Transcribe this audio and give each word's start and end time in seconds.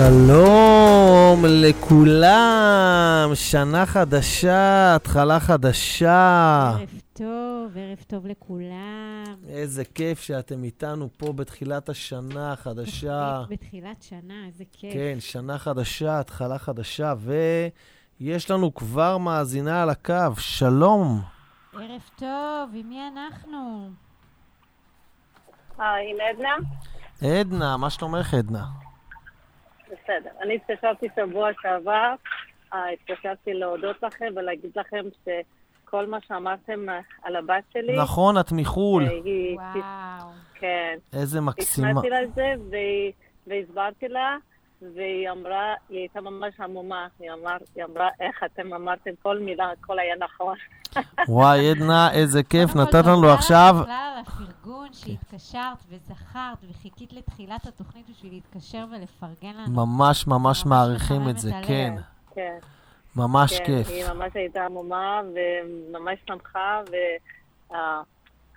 שלום 0.00 1.44
לכולם, 1.48 3.30
שנה 3.34 3.86
חדשה, 3.86 4.94
התחלה 4.94 5.40
חדשה. 5.40 6.72
ערב 6.78 7.00
טוב, 7.12 7.76
ערב 7.76 7.98
טוב 8.06 8.26
לכולם. 8.26 9.34
איזה 9.48 9.84
כיף 9.84 10.20
שאתם 10.20 10.64
איתנו 10.64 11.08
פה 11.16 11.32
בתחילת 11.32 11.88
השנה 11.88 12.52
החדשה. 12.52 13.42
בתחילת 13.48 14.02
שנה, 14.02 14.46
איזה 14.46 14.64
כיף. 14.72 14.92
כן, 14.92 15.16
שנה 15.20 15.58
חדשה, 15.58 16.20
התחלה 16.20 16.58
חדשה, 16.58 17.14
ויש 18.20 18.50
לנו 18.50 18.74
כבר 18.74 19.18
מאזינה 19.18 19.82
על 19.82 19.90
הקו, 19.90 20.34
שלום. 20.38 21.22
ערב 21.72 22.02
טוב, 22.16 22.70
עם 22.74 22.88
מי 22.88 23.00
אנחנו? 23.12 23.88
אה, 25.80 25.84
עם 25.84 26.16
עדנה? 26.30 26.56
עדנה, 27.22 27.76
מה 27.76 27.90
שלומך 27.90 28.34
עדנה? 28.34 28.64
בסדר. 29.90 30.30
אני 30.42 30.54
התקשרתי 30.54 31.06
שבוע 31.16 31.50
שעבר, 31.62 32.14
אה, 32.74 32.84
התקשרתי 32.90 33.54
להודות 33.54 34.02
לכם 34.02 34.26
ולהגיד 34.36 34.70
לכם 34.76 35.04
שכל 35.24 36.06
מה 36.06 36.18
שאמרתם 36.28 36.86
על 37.22 37.36
הבת 37.36 37.64
שלי... 37.72 37.96
נכון, 37.96 38.38
את 38.40 38.52
מחו"ל. 38.52 39.04
אה. 39.04 39.10
וואו. 39.54 40.30
כן. 40.54 40.98
איזה 41.12 41.40
מקסימה. 41.40 41.88
הפניתי 41.90 42.08
לה 42.10 42.22
את 42.22 42.34
זה 42.34 42.52
והיא- 42.70 43.12
והסברתי 43.46 44.08
לה, 44.08 44.36
והיא 44.94 45.30
אמרה, 45.30 45.74
היא 45.88 45.98
הייתה 45.98 46.20
ממש 46.20 46.60
עמומה. 46.60 47.06
היא 47.20 47.30
אמר- 47.32 47.56
היא 47.74 47.84
אמרה, 47.84 48.08
איך 48.20 48.40
אתם 48.44 48.74
אמרתם 48.74 49.10
כל 49.22 49.38
מילה, 49.38 49.70
הכל 49.70 49.98
היה 49.98 50.14
נכון. 50.16 50.54
וואי, 51.28 51.70
עדנה, 51.70 52.12
איזה 52.12 52.42
כיף, 52.42 52.72
קודם 52.72 52.86
כל, 52.86 52.96
נתת 52.98 53.06
לנו 53.06 53.16
תודה 53.20 53.34
עכשיו. 53.34 53.74
לך 53.76 53.82
בכלל 53.82 54.12
על 54.16 54.22
הפרגון 54.26 54.88
שהתקשרת 54.92 55.78
וזכרת 55.88 56.58
וחיכית 56.70 57.12
לתחילת 57.12 57.66
התוכנית 57.66 58.10
בשביל 58.10 58.32
להתקשר 58.32 58.84
ולפרגן 58.90 59.54
לנו. 59.56 59.86
ממש 59.86 60.26
ממש 60.26 60.66
מעריכים 60.66 61.28
את 61.28 61.38
זה. 61.38 61.50
כן. 61.66 61.94
כן. 62.34 62.58
ממש 63.16 63.58
כן, 63.58 63.64
כיף. 63.66 63.88
היא 63.88 64.04
ממש 64.14 64.30
הייתה 64.34 64.64
עמומה 64.64 65.20
וממש 65.34 66.18
שמחה, 66.28 66.80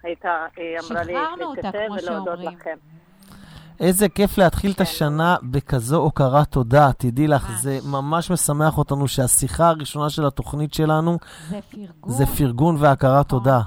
והייתה, 0.03 0.45
היא 0.57 0.79
אמרה 0.91 1.03
לי 1.03 1.13
להתקשר 1.13 1.85
ולהודות. 1.91 2.39
לכם. 2.39 2.77
איזה 3.79 4.09
כיף 4.09 4.37
להתחיל 4.37 4.71
את 4.71 4.81
השנה 4.81 5.35
בכזו 5.43 5.97
הוקרת 5.97 6.47
תודה, 6.47 6.89
תדעי 6.97 7.27
לך. 7.27 7.51
זה 7.61 7.79
ממש 7.91 8.31
משמח 8.31 8.77
אותנו 8.77 9.07
שהשיחה 9.07 9.69
הראשונה 9.69 10.09
של 10.09 10.25
התוכנית 10.25 10.73
שלנו 10.73 11.17
זה 11.49 11.59
פרגון. 11.71 12.11
זה 12.11 12.25
פרגון 12.25 12.75
והכרת 12.79 13.29
תודה. 13.29 13.59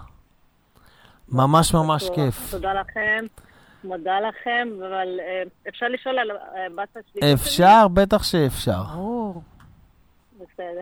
ממש 1.28 1.74
ממש 1.74 2.10
כיף. 2.14 2.50
תודה 2.50 2.74
לכם, 2.74 3.24
מודה 3.84 4.20
לכם, 4.20 4.68
אבל 4.78 5.20
אה, 5.20 5.42
אפשר 5.68 5.86
לשאול 5.88 6.18
על 6.18 6.30
אה, 6.30 6.66
בת 6.76 6.96
השלישית 6.96 7.40
אפשר? 7.40 7.88
בטח 7.94 8.22
שאפשר. 8.22 8.82
ברור. 8.94 9.42
בסדר. 10.36 10.80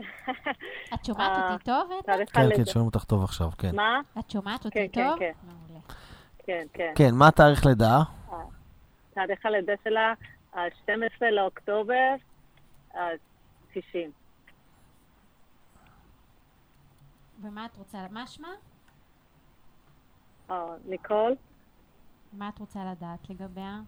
את 0.95 1.05
שומעת 1.05 1.39
אה, 1.39 1.53
אותי 1.53 1.65
טוב? 1.65 1.91
תאריך 2.07 2.29
כן, 2.33 2.49
כן. 2.57 2.65
שומעים 2.65 2.87
אותך 2.87 3.05
טוב 3.05 3.25
עכשיו, 3.25 3.51
כן. 3.59 3.77
מה? 3.77 4.01
את 4.19 4.31
שומעת 4.31 4.61
כן, 4.61 4.69
אותי 4.69 4.89
כן, 4.93 5.09
טוב? 5.09 5.19
כן. 5.19 5.33
מעולה. 5.45 5.81
כן, 6.47 6.67
כן. 6.73 6.93
כן, 6.95 7.15
מה 7.15 7.29
התאריך 7.29 7.67
לידה? 7.67 8.03
תאריך 9.15 9.47
הלידה 9.47 9.73
שלה, 9.85 10.15
ה-12 10.53 11.25
לאוקטובר, 11.33 12.15
ה-90. 12.95 14.09
ומה 17.43 17.67
את 17.67 17.77
רוצה? 17.77 17.99
מה 18.11 18.27
שמה? 18.27 18.49
אה, 20.51 20.75
ניקול? 20.87 21.35
מה 22.33 22.49
את 22.49 22.59
רוצה 22.59 22.81
לדעת 22.93 23.31
לגביה? 23.31 23.81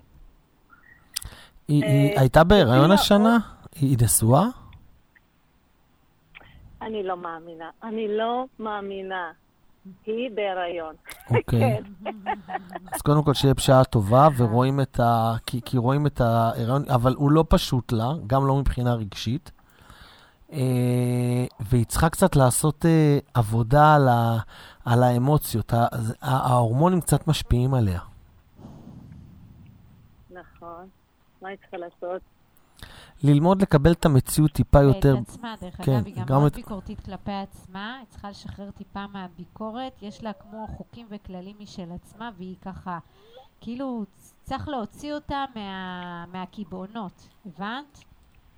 היא 1.69 1.85
אה, 1.85 2.21
הייתה 2.21 2.45
בהיריון 2.45 2.91
השנה? 2.91 3.39
היא 3.81 3.97
נשואה? 4.03 4.45
אני 6.83 7.03
לא 7.03 7.17
מאמינה. 7.17 7.71
אני 7.83 8.17
לא 8.17 8.47
מאמינה. 8.59 9.33
היא 10.07 10.31
בהיריון. 10.35 10.95
אוקיי. 11.31 11.43
כן. 11.61 11.83
אז 12.93 13.03
קודם 13.03 13.23
כל 13.23 13.35
שיהיה 13.35 13.55
בשעה 13.55 13.85
טובה, 13.85 14.29
ורואים 14.37 14.81
את 14.81 15.01
ה... 15.01 15.35
כי, 15.47 15.61
כי 15.65 15.79
רואים 15.79 16.07
את 16.07 16.21
ההיריון, 16.21 16.83
אבל 16.89 17.15
הוא 17.15 17.31
לא 17.31 17.45
פשוט 17.49 17.93
לה, 17.93 18.13
גם 18.27 18.47
לא 18.47 18.57
מבחינה 18.57 18.95
רגשית. 18.95 19.51
אה, 20.53 21.45
והיא 21.61 21.87
צריכה 21.87 22.09
קצת 22.09 22.37
לעשות 22.37 22.87
אה, 22.87 23.19
עבודה 23.35 23.95
על, 23.95 24.09
ה, 24.09 24.39
על 24.85 25.03
האמוציות. 25.03 25.73
ההורמונים 26.23 27.01
קצת 27.01 27.29
משפיעים 27.29 27.75
עליה. 27.75 28.01
נכון. 30.31 30.89
מה 31.43 31.49
היא 31.49 31.57
צריכה 31.57 31.77
לעשות? 31.77 32.23
ללמוד 33.25 33.63
לקבל 33.63 33.93
את 33.93 34.05
המציאות 34.07 34.53
טיפה 34.53 34.83
יותר... 34.83 35.15
את 35.15 35.29
עצמה, 35.29 35.55
דרך 35.61 35.77
כן, 35.77 35.93
אגב, 35.93 36.07
היא 36.07 36.15
גם 36.27 36.39
מאוד 36.39 36.47
את- 36.47 36.55
ביקורתית 36.57 37.01
כלפי 37.01 37.33
עצמה, 37.33 37.97
היא 37.99 38.07
צריכה 38.09 38.31
לשחרר 38.31 38.71
טיפה 38.71 39.07
מהביקורת, 39.07 40.03
יש 40.03 40.25
לה 40.25 40.33
כמו 40.33 40.67
חוקים 40.67 41.07
וכללים 41.11 41.57
משל 41.61 41.93
עצמה, 41.93 42.31
והיא 42.37 42.57
ככה, 42.63 42.99
כאילו, 43.61 44.05
צריך 44.43 44.69
להוציא 44.69 45.15
אותה 45.15 45.45
מה, 45.55 46.25
מהקיבעונות, 46.33 47.29
הבנת? 47.47 48.05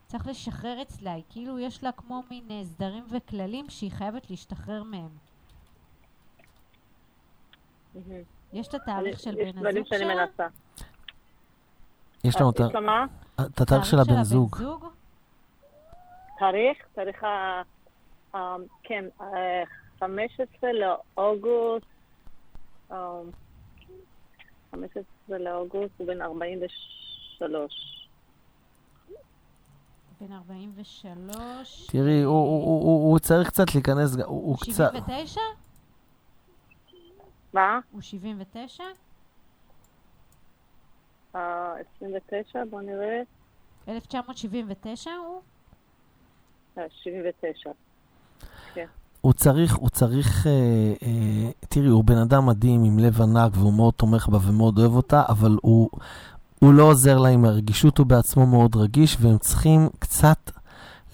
צריך 0.06 0.26
לשחרר 0.26 0.82
אצלה, 0.82 1.12
היא 1.12 1.22
כאילו 1.30 1.58
יש 1.58 1.84
לה 1.84 1.92
כמו 1.92 2.22
מין 2.30 2.44
אה, 2.50 2.64
סדרים 2.64 3.04
וכללים 3.10 3.70
שהיא 3.70 3.90
חייבת 3.90 4.30
להשתחרר 4.30 4.82
מהם. 4.82 5.08
יש 8.52 8.68
את 8.68 8.74
התאריך 8.74 9.20
של 9.20 9.38
יש 9.38 9.44
בן 9.54 9.60
דברים 9.60 9.76
הזוג 9.76 9.86
שאני 9.98 10.14
שלה? 10.36 10.48
יש 12.24 12.36
לנו 12.40 12.50
את 12.50 12.60
ה- 12.60 12.64
יש 12.68 12.74
לה 12.74 12.80
מה? 12.80 13.06
את 13.40 13.60
התאריך 13.60 13.84
של 13.86 13.98
הבן 13.98 14.22
זוג. 14.22 14.56
תאריך? 16.38 16.78
תאריך 16.94 17.24
ה... 17.24 17.62
כן, 18.82 19.04
אה, 19.20 19.62
15 20.00 20.70
לאוגוסט. 20.72 21.86
אה, 22.92 23.20
15 24.70 25.02
לאוגוסט 25.38 25.92
הוא 25.98 26.06
בן 26.06 26.22
43. 26.22 28.08
בן 30.20 30.32
43. 30.32 31.86
תראי, 31.90 32.22
הוא- 32.22 32.34
הוא- 32.34 32.64
הוא 32.64 32.82
הוא- 32.82 33.10
הוא 33.10 33.18
צריך 33.18 33.48
קצת 33.48 33.74
להיכנס, 33.74 34.14
הוא- 34.16 34.24
הוא 34.24 34.42
הוא 34.46 34.56
קצת... 34.56 34.90
79? 34.92 35.40
מה? 37.52 37.78
הוא 37.92 38.00
79? 38.00 38.84
אה, 41.36 41.74
29, 41.96 42.58
בוא 42.70 42.80
נראה. 42.80 43.22
1979 43.88 45.10
הוא? 45.10 45.40
אה, 46.78 46.82
79. 47.02 47.70
הוא 49.20 49.32
צריך, 49.32 49.76
הוא 49.76 49.88
צריך, 49.88 50.46
אה, 50.46 50.52
אה, 51.02 51.50
תראי, 51.68 51.86
הוא 51.86 52.04
בן 52.04 52.18
אדם 52.18 52.46
מדהים 52.46 52.84
עם 52.84 52.98
לב 52.98 53.22
ענק 53.22 53.52
והוא 53.54 53.72
מאוד 53.72 53.94
תומך 53.94 54.28
בה 54.28 54.38
ומאוד 54.42 54.78
אוהב 54.78 54.92
אותה, 54.92 55.22
אבל 55.28 55.56
הוא, 55.62 55.88
הוא 56.58 56.74
לא 56.74 56.82
עוזר 56.82 57.18
לה 57.18 57.28
עם 57.28 57.44
הרגישות, 57.44 57.98
הוא 57.98 58.06
בעצמו 58.06 58.46
מאוד 58.46 58.76
רגיש, 58.76 59.16
והם 59.20 59.38
צריכים 59.38 59.88
קצת 59.98 60.50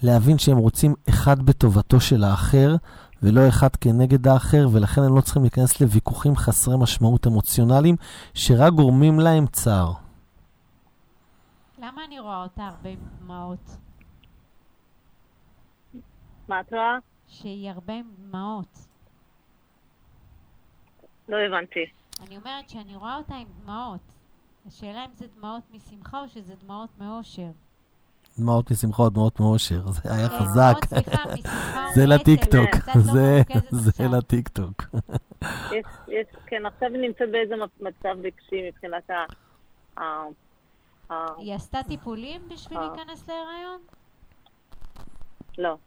להבין 0.03 0.37
שהם 0.37 0.57
רוצים 0.57 0.93
אחד 1.09 1.41
בטובתו 1.41 1.99
של 1.99 2.23
האחר, 2.23 2.75
ולא 3.23 3.47
אחד 3.47 3.75
כנגד 3.75 4.27
האחר, 4.27 4.67
ולכן 4.71 5.01
הם 5.01 5.15
לא 5.15 5.21
צריכים 5.21 5.41
להיכנס 5.41 5.81
לוויכוחים 5.81 6.35
חסרי 6.35 6.77
משמעות 6.77 7.27
אמוציונליים, 7.27 7.95
שרק 8.33 8.73
גורמים 8.73 9.19
להם 9.19 9.45
צער. 9.47 10.04
למה 11.85 12.05
אני 12.05 12.19
רואה 12.19 12.43
אותה 12.43 12.63
הרבה 12.67 12.89
עם 12.89 12.99
דמעות? 13.19 13.77
מה 16.47 16.61
את 16.61 16.73
רואה? 16.73 16.97
שהיא 17.27 17.69
הרבה 17.71 17.93
עם 17.93 18.11
דמעות. 18.17 18.77
לא 21.29 21.37
הבנתי. 21.37 21.85
אני 22.27 22.37
אומרת 22.37 22.69
שאני 22.69 22.95
רואה 22.95 23.15
אותה 23.17 23.35
עם 23.35 23.47
דמעות. 23.63 23.99
השאלה 24.67 25.05
אם 25.05 25.09
זה 25.15 25.25
דמעות 25.37 25.63
משמחה 25.71 26.21
או 26.21 26.29
שזה 26.29 26.53
דמעות 26.55 26.89
מאושר. 26.99 27.47
דמעות 28.39 28.71
משמחה 28.71 29.03
או 29.03 29.09
דמעות 29.09 29.39
מאושר, 29.39 29.87
זה 29.91 30.13
היה 30.13 30.29
חזק. 30.29 30.75
זה. 31.95 32.05
לטיקטוק, 32.05 32.69
לא 32.95 33.01
זה- 33.01 33.41
עכשיו. 33.49 34.11
לטיקטוק. 34.17 34.81
כן, 36.47 36.65
עכשיו 36.65 36.89
היא 36.93 37.01
נמצאת 37.01 37.29
באיזה 37.31 37.55
מצב 37.79 38.15
רגשי 38.23 38.67
מבחינת 38.69 39.09
ה... 39.09 40.03
ה- 41.09 41.13
ה- 41.13 41.25
היא 41.37 41.53
עשתה 41.53 41.77
טיפולים 41.87 42.41
בשביל 42.53 42.77
אה. 42.79 42.87
להיכנס 42.87 43.23
להיריון? 43.27 43.79
לא. 45.57 45.77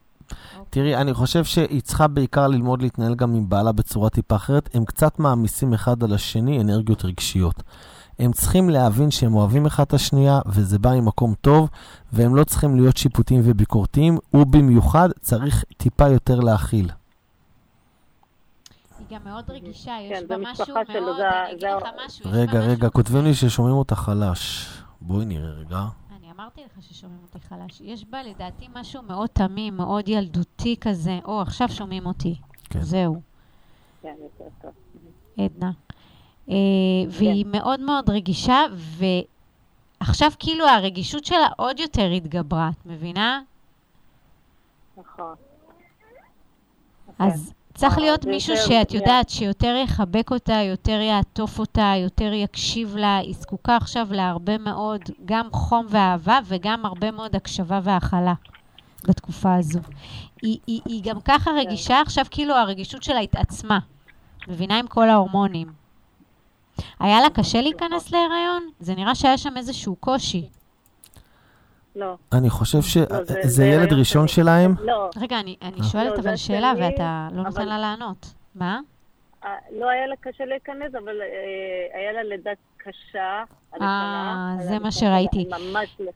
תראי, 0.71 0.97
אני 0.97 1.15
חושב 1.15 1.45
שהיא 1.45 1.81
צריכה 1.83 2.09
בעיקר 2.09 2.47
ללמוד 2.49 2.83
להתנהל 2.83 3.15
גם 3.15 3.35
עם 3.35 3.49
בעלה 3.49 3.73
בצורה 3.73 4.11
טיפה 4.11 4.37
אחרת. 4.37 4.69
הם 4.75 4.85
קצת 4.85 5.19
מעמיסים 5.19 5.75
אחד 5.75 6.03
על 6.03 6.15
השני 6.15 6.61
אנרגיות 6.61 7.05
רגשיות. 7.05 7.63
הם 8.19 8.33
צריכים 8.33 8.71
להבין 8.71 9.11
שהם 9.11 9.35
אוהבים 9.35 9.67
אחד 9.67 9.83
את 9.83 9.95
השנייה, 9.95 10.41
וזה 10.47 10.79
בא 10.79 10.91
ממקום 10.91 11.35
טוב, 11.41 11.69
והם 12.13 12.37
לא 12.37 12.45
צריכים 12.45 12.77
להיות 12.77 12.97
שיפוטיים 12.97 13.41
וביקורתיים, 13.45 14.19
ובמיוחד 14.35 15.09
צריך 15.21 15.65
טיפה 15.77 16.09
יותר 16.09 16.41
להכיל. 16.41 16.91
היא 18.99 19.07
גם 19.19 19.21
מאוד 19.25 19.51
רגישה, 19.51 19.97
יש 20.01 20.19
כן, 20.19 20.29
בה 20.29 20.37
משהו 20.39 20.75
מאוד, 20.75 20.87
אני 21.21 21.53
אגיד 21.53 21.65
לך 21.65 21.89
משהו, 22.07 22.21
יש 22.21 22.27
בה 22.27 22.39
רגע. 22.41 22.61
רגע, 22.61 22.89
כותבים 22.89 23.25
לי 23.25 23.35
ששומעים 23.35 23.77
אותה 23.77 23.97
חלש. 23.97 24.69
בואי 25.01 25.27
נראה 25.27 25.51
רגע. 25.51 25.85
אני 26.17 26.31
אמרתי 26.31 26.61
לך 26.65 26.83
ששומעים 26.83 27.21
אותי 27.23 27.41
חלש. 27.41 27.81
יש 27.81 28.05
בה 28.05 28.23
לדעתי 28.23 28.69
משהו 28.75 29.03
מאוד 29.03 29.29
תמים, 29.29 29.77
מאוד 29.77 30.09
ילדותי 30.09 30.77
כזה. 30.81 31.19
או, 31.25 31.41
עכשיו 31.43 31.69
שומעים 31.69 32.07
אותי. 32.07 32.35
כן. 32.65 32.81
זהו, 32.81 33.21
כן, 34.03 34.15
יותר 34.23 34.51
טוב. 34.63 34.71
עדנה. 35.39 35.71
אה, 36.49 36.55
והיא 37.11 37.47
מאוד 37.47 37.81
מאוד 37.81 38.11
רגישה, 38.11 38.61
ועכשיו 40.01 40.31
כאילו 40.39 40.69
הרגישות 40.69 41.25
שלה 41.25 41.49
עוד 41.57 41.79
יותר 41.79 42.11
התגברה, 42.11 42.71
את 42.81 42.87
מבינה? 42.87 43.41
נכון. 44.97 45.35
אז 47.19 47.53
צריך 47.79 47.95
אה, 47.99 48.01
להיות 48.03 48.25
מישהו 48.25 48.57
שאת 48.57 48.91
יא- 48.93 48.97
יודעת, 48.97 49.29
שיותר 49.29 49.75
יחבק 49.85 50.31
אותה, 50.31 50.55
יותר 50.55 51.01
יעטוף 51.01 51.59
אותה, 51.59 51.93
יותר 52.03 52.33
יקשיב 52.33 52.97
לה. 52.97 53.17
היא 53.19 53.35
זקוקה 53.35 53.77
עכשיו 53.77 54.09
להרבה 54.11 54.59
מאוד, 54.59 55.01
גם 55.25 55.47
חום 55.53 55.87
ואהבה 55.89 56.39
וגם 56.45 56.87
הרבה 56.87 57.11
מאוד 57.11 57.37
הקשבה 57.37 57.81
והכלה 57.83 58.35
בתקופה 59.09 59.55
הזו. 59.55 59.81
היא, 60.43 60.59
היא, 60.67 60.81
היא 60.85 61.03
גם 61.05 61.21
ככה 61.21 61.51
רגישה, 61.51 62.01
עכשיו 62.01 62.25
כאילו 62.31 62.55
הרגישות 62.55 63.03
שלה 63.03 63.21
התעצמה. 63.21 63.79
מבינה 64.49 64.79
עם 64.79 64.87
כל 64.87 65.09
ההורמונים. 65.09 65.73
היה 67.01 67.21
לה 67.21 67.31
קשה 67.31 67.61
להיכנס 67.61 68.11
להיריון? 68.13 68.63
זה 68.81 68.95
נראה 68.95 69.15
שהיה 69.15 69.39
שם 69.39 69.57
איזשהו 69.57 69.97
קושי. 69.97 70.49
לא. 71.99 72.15
אני 72.33 72.51
חושב 72.51 72.79
לא, 73.11 73.25
זה- 73.25 73.35
שזה 73.43 73.49
זה 73.49 73.67
ילד 73.67 73.93
ראשון. 73.93 74.29
שלהם. 74.29 74.75
לא, 74.83 75.09
רגע, 75.21 75.41
אני, 75.41 75.57
אני 75.63 75.81
אה. 75.81 75.85
שואלת 75.85 76.13
לא, 76.13 76.19
אבל 76.23 76.37
שאלה 76.37 76.73
שלי, 76.77 76.85
ואתה 76.85 77.29
לא 77.33 77.43
נותן 77.43 77.69
לה 77.69 77.79
לענות. 77.79 78.27
מה? 78.55 78.81
אה, 79.45 79.49
לא 79.81 79.89
היה 79.89 80.07
לה 80.07 80.15
קשה 80.21 80.45
להיכנס, 80.45 80.95
אבל 81.05 81.21
אה, 81.21 81.99
היה 82.01 82.13
לה 82.13 82.23
לידה 82.23 82.51
קשה. 82.77 83.45
אה, 83.83 84.57
זה 84.61 84.79
מה 84.79 84.93
שראיתי. 84.93 85.47
ממש, 85.51 85.97
ל- 86.01 86.09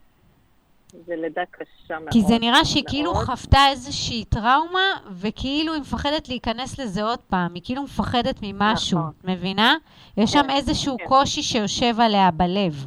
זה 1.07 1.15
לידה 1.17 1.43
קשה 1.51 1.65
מאוד. 1.99 2.11
כי 2.11 2.21
זה 2.23 2.39
נראה 2.39 2.65
שהיא 2.65 2.85
כאילו. 2.89 3.15
חוותה 3.15 3.59
איזושהי 3.71 4.25
טראומה, 4.25 4.81
וכאילו 5.13 5.73
היא 5.75 5.81
מפחדת 5.81 6.29
להיכנס 6.29 6.81
לזה 6.81 7.03
עוד 7.03 7.19
פעם. 7.19 7.55
היא 7.55 7.63
כאילו 7.65 7.83
מפחדת 7.83 8.39
ממשהו, 8.43 8.99
נכון. 8.99 9.13
מבינה? 9.25 9.75
יש 10.17 10.33
שם 10.33 10.43
כן, 10.43 10.51
איזשהו 10.51 10.97
כן. 10.99 11.05
קושי 11.07 11.43
שיושב 11.43 12.01
עליה 12.01 12.31
בלב. 12.31 12.87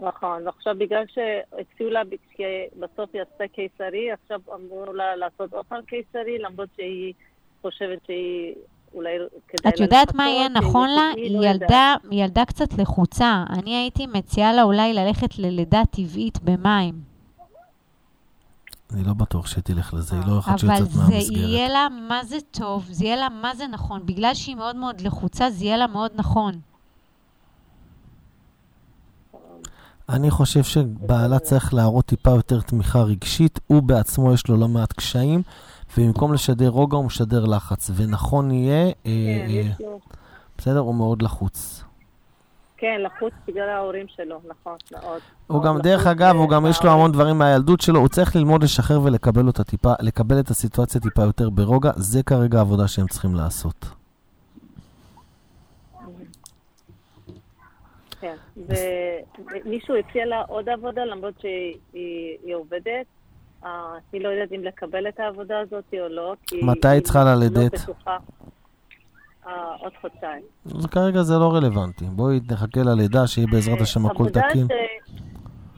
נכון, 0.00 0.46
ועכשיו 0.46 0.74
בגלל 0.78 1.04
שהציעו 1.06 1.90
לה, 1.90 2.02
בסוף 2.80 3.10
היא 3.12 3.22
עשתה 3.22 3.44
קיסרי, 3.52 4.12
עכשיו 4.12 4.40
אמרו 4.54 4.92
לה 4.92 5.16
לעשות 5.16 5.52
עוד 5.52 5.64
פעם 5.66 5.82
קיסרי, 5.82 6.38
למרות 6.38 6.68
שהיא 6.76 7.12
חושבת 7.62 7.98
שהיא 8.06 8.54
אולי 8.94 9.18
כדאי 9.48 9.72
את 9.72 9.80
יודעת 9.80 10.14
מה 10.14 10.28
יהיה 10.28 10.48
נכון 10.48 10.88
לה? 10.90 11.10
היא 11.16 11.38
לא. 11.38 11.46
ילדה, 11.46 11.94
היא 12.10 12.24
ילדה 12.24 12.44
קצת 12.44 12.78
לחוצה. 12.78 13.44
אני 13.50 13.76
הייתי 13.76 14.06
מציעה 14.06 14.52
לה 14.52 14.62
אולי 14.62 14.92
ללכת 14.92 15.38
ללידה 15.38 15.82
טבעית 15.90 16.38
במים. 16.42 16.94
אני 18.94 19.04
לא 19.04 19.12
בטוח 19.12 19.46
שהיא 19.46 19.64
תלך 19.64 19.94
לזה, 19.94 20.16
היא 20.16 20.24
לא 20.28 20.38
אחת 20.38 20.48
אבל 20.48 20.58
שיוצאת 20.58 20.90
זה 20.90 21.00
מהמסגרת. 21.00 21.38
יהיה 21.38 21.68
לה 21.68 21.88
מה 22.08 22.24
זה 22.24 22.36
טוב, 22.50 22.84
זה 22.90 23.04
יהיה 23.04 23.16
לה 23.16 23.28
מה 23.28 23.54
זה 23.54 23.66
נכון. 23.66 24.06
בגלל 24.06 24.34
שהיא 24.34 24.56
מאוד 24.56 24.76
מאוד 24.76 25.00
לחוצה, 25.00 25.50
זה 25.50 25.64
יהיה 25.64 25.76
לה 25.76 25.86
מאוד 25.86 26.12
נכון. 26.14 26.60
אני 30.08 30.30
חושב 30.30 30.62
שבעלה 30.62 31.38
צריך 31.38 31.74
להראות 31.74 32.06
טיפה 32.06 32.30
יותר 32.30 32.60
תמיכה 32.60 33.02
רגשית, 33.02 33.60
הוא 33.66 33.82
בעצמו 33.82 34.34
יש 34.34 34.48
לו 34.48 34.56
לא 34.56 34.68
מעט 34.68 34.92
קשיים, 34.92 35.42
ובמקום 35.98 36.32
לשדר 36.32 36.68
רוגע 36.68 36.96
הוא 36.96 37.04
משדר 37.04 37.44
לחץ, 37.44 37.90
ונכון 37.96 38.50
יהיה, 38.50 38.86
אה, 38.86 38.92
כן, 39.04 39.10
אה, 39.10 39.50
יש 39.50 39.80
לו... 39.80 40.00
בסדר, 40.58 40.78
הוא 40.78 40.94
מאוד 40.94 41.22
לחוץ. 41.22 41.84
כן, 42.76 43.00
לחוץ 43.00 43.32
בגלל 43.48 43.68
ההורים 43.68 44.06
שלו, 44.08 44.40
נכון, 44.48 44.76
מאוד. 44.92 45.20
הוא 45.46 45.62
מאוד 45.62 45.64
גם, 45.64 45.78
דרך 45.78 46.06
אגב, 46.06 46.34
אה, 46.34 46.40
הוא 46.40 46.48
גם 46.48 46.66
יש 46.66 46.84
לו 46.84 46.90
המון 46.90 47.12
דברים 47.12 47.38
מהילדות 47.38 47.80
שלו, 47.80 48.00
הוא 48.00 48.08
צריך 48.08 48.36
ללמוד 48.36 48.62
לשחרר 48.62 49.00
ולקבל 49.02 49.46
אותה 49.46 49.64
טיפה, 49.64 49.92
לקבל 50.00 50.40
את 50.40 50.50
הסיטואציה 50.50 51.00
טיפה 51.00 51.22
יותר 51.22 51.50
ברוגע, 51.50 51.90
זה 51.96 52.22
כרגע 52.22 52.58
העבודה 52.58 52.88
שהם 52.88 53.06
צריכים 53.06 53.34
לעשות. 53.34 53.86
כן, 58.20 58.36
ומישהו 58.56 59.96
הציע 59.96 60.26
לה 60.26 60.42
עוד 60.42 60.68
עבודה, 60.68 61.04
למרות 61.04 61.34
שהיא 61.40 61.74
היא- 61.92 62.36
היא 62.44 62.54
עובדת. 62.54 63.06
אה, 63.64 63.70
היא 64.12 64.20
לא 64.24 64.28
יודעת 64.28 64.52
אם 64.52 64.64
לקבל 64.64 65.08
את 65.08 65.20
העבודה 65.20 65.58
הזאת 65.60 65.84
או 66.00 66.08
לא, 66.08 66.34
כי... 66.46 66.60
מתי 66.62 66.88
היא 66.88 67.00
צריכה 67.00 67.24
לא 67.24 67.34
ללדת? 67.34 67.74
אה, 69.46 69.74
עוד 69.78 69.92
חודשיים. 70.00 70.42
אז 70.66 70.86
כרגע 70.86 71.22
זה 71.22 71.34
לא 71.34 71.52
רלוונטי. 71.54 72.04
בואי 72.04 72.40
נחכה 72.50 72.80
ללידה, 72.82 73.26
שיהיה 73.26 73.46
בעזרת 73.52 73.80
השם 73.80 74.06
הכל 74.06 74.22
עבודה 74.22 74.40
תקין. 74.50 74.66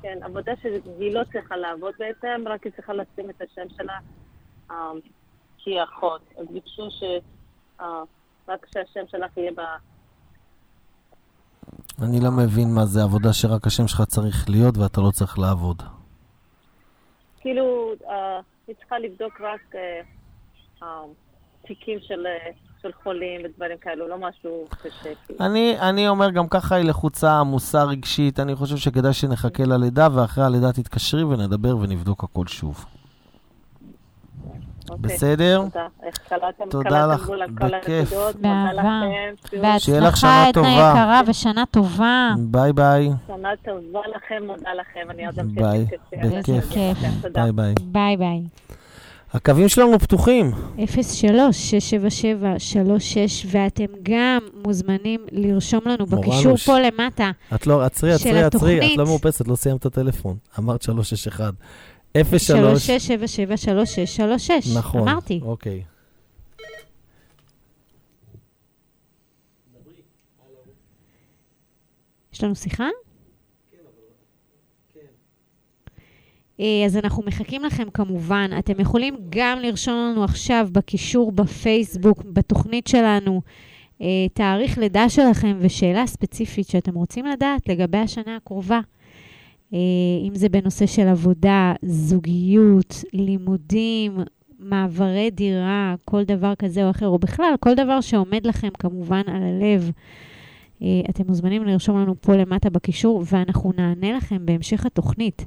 כן, 0.03 0.19
עבודה 0.23 0.53
שהיא 0.63 1.15
לא 1.15 1.21
צריכה 1.33 1.57
לעבוד 1.57 1.95
בעצם, 1.99 2.43
רק 2.47 2.65
היא 2.65 2.73
צריכה 2.77 2.93
לשים 2.93 3.31
את 3.31 3.43
השם 3.43 3.69
שלה 3.77 3.99
אה, 4.71 4.91
שהיא 5.59 5.83
אחות. 5.83 6.21
אז 6.39 6.47
ביקשו 6.51 6.91
ש... 6.91 7.03
אה, 7.81 8.03
רק 8.49 8.67
שהשם 8.73 9.01
שלך 9.11 9.37
יהיה. 9.37 9.51
אני 12.03 12.21
לא 12.21 12.31
מבין 12.31 12.75
מה 12.75 12.85
זה 12.87 13.03
עבודה 13.03 13.33
שרק 13.33 13.67
השם 13.67 13.89
שלך 13.89 14.03
צריך 14.03 14.51
להיות 14.51 14.79
ואתה 14.79 15.01
לא 15.01 15.11
צריך 15.11 15.39
לעבוד. 15.39 15.83
כאילו, 17.41 17.93
אה, 18.09 18.41
היא 18.67 18.77
צריכה 18.77 18.99
לבדוק 18.99 19.41
רק 19.41 19.75
אה, 20.83 21.03
תיקים 21.67 21.99
של, 22.03 22.27
אה, 22.27 22.51
של 22.83 22.91
חולים 23.03 23.41
ודברים 23.45 23.79
כאלו, 23.79 24.09
לא 24.09 24.19
משהו 24.19 24.65
קשה. 24.83 25.11
כאילו. 25.27 25.41
אני, 25.41 25.77
אני 25.81 26.09
אומר, 26.09 26.31
גם 26.31 26.49
ככה 26.49 26.75
היא 26.75 26.85
לחוצה, 26.85 27.41
עמוסה 27.41 27.85
רגשית, 27.85 28.41
אני 28.41 28.55
חושב 28.55 28.77
שכדאי 28.77 29.13
שנחכה 29.13 29.65
ללידה, 29.65 30.09
ואחרי 30.15 30.45
הלידה 30.45 30.73
תתקשרי 30.73 31.25
ונדבר 31.25 31.77
ונבדוק 31.77 32.25
הכל 32.25 32.47
שוב. 32.47 32.85
אוקיי, 34.91 35.15
בסדר? 35.15 35.65
תודה. 36.71 37.07
לך, 37.07 37.31
בכיף. 37.55 38.13
באהבה. 38.41 38.73
לכם. 38.73 39.35
שוב, 39.51 39.79
שיהיה 39.79 40.01
לך 40.01 40.17
שנה 40.17 40.45
בהצלחה, 40.45 40.49
עדנה 40.49 40.53
טובה. 40.53 40.91
יקרה, 40.91 41.21
ושנה 41.27 41.65
טובה. 41.71 42.31
ביי 42.39 42.73
ביי. 42.73 43.11
שנה 43.27 43.49
טובה 43.65 44.01
לכם, 44.17 44.47
מודה 44.47 44.71
לכם. 44.75 45.11
אני 45.11 45.27
עוד 45.27 45.39
אמשיך 45.39 45.59
ביי. 45.63 45.87
בכיף. 46.61 46.97
ביי 47.33 47.53
ביי. 47.53 47.75
ביי 47.83 48.17
ביי. 48.17 48.43
הקווים 49.33 49.69
שלנו 49.69 49.99
פתוחים. 49.99 50.51
03-677-36, 50.77 50.83
ואתם 53.51 53.85
גם 54.03 54.39
מוזמנים 54.65 55.21
לרשום 55.33 55.81
לנו 55.87 56.07
בקישור. 56.07 56.57
פה 56.57 56.79
למטה. 56.79 57.31
את 57.55 57.67
לא, 57.67 57.83
עצרי, 57.83 58.13
עצרי, 58.13 58.43
עצרי, 58.43 58.79
את. 58.79 58.99
לא 58.99 59.05
מאופסת, 59.05 59.49
לא 59.49 59.57
סיימת 59.57 59.81
את 59.81 59.87
הטלפון. 59.87 60.37
אמרת 60.59 60.83
361. 60.83 61.53
03. 62.25 62.91
3677-3636. 64.75 64.79
נכון. 64.79 65.01
אמרתי. 65.01 65.41
אוקיי. 65.43 65.83
יש 72.33 72.45
לנו 72.45 72.55
שיחה? 72.55 72.89
אה, 76.61 76.83
אז 76.87 76.97
אנחנו 76.97 77.23
מחכים 77.27 77.65
לכם 77.65 77.91
כמובן. 77.91 78.51
אתם 78.59 78.81
יכולים 78.81 79.17
גם 79.29 79.59
לרשום 79.63 79.95
לנו 79.95 80.25
עכשיו 80.25 80.69
בקישור 80.73 81.33
בפייסבוק, 81.33 82.23
בתוכנית 82.25 82.87
שלנו, 82.87 83.43
אה, 84.03 84.07
תאריך 84.33 84.79
לידה 84.79 85.09
שלכם 85.09 85.57
ושאלה 85.61 86.07
ספציפית 86.07 86.69
שאתם 86.69 86.95
רוצים 86.95 87.27
לדעת 87.27 87.69
לגבי 87.69 87.99
השנה 87.99 88.37
הקרובה. 88.37 88.81
אה, 89.75 89.79
אם 90.29 90.35
זה 90.35 90.49
בנושא 90.49 90.87
של 90.87 91.09
עבודה, 91.09 91.73
זוגיות, 91.83 93.05
לימודים, 93.13 94.19
מעברי 94.59 95.31
דירה, 95.31 95.95
כל 96.05 96.25
דבר 96.25 96.55
כזה 96.55 96.85
או 96.85 96.91
אחר, 96.91 97.07
או 97.07 97.19
בכלל, 97.19 97.55
כל 97.61 97.75
דבר 97.75 98.01
שעומד 98.01 98.47
לכם 98.47 98.69
כמובן 98.79 99.23
על 99.27 99.43
הלב. 99.43 99.91
אה, 100.83 101.01
אתם 101.11 101.25
מוזמנים 101.27 101.65
לרשום 101.65 101.99
לנו 101.99 102.15
פה 102.21 102.37
למטה 102.37 102.71
בקישור, 102.71 103.25
ואנחנו 103.33 103.73
נענה 103.77 104.13
לכם 104.17 104.47
בהמשך 104.47 104.87
התוכנית. 104.87 105.47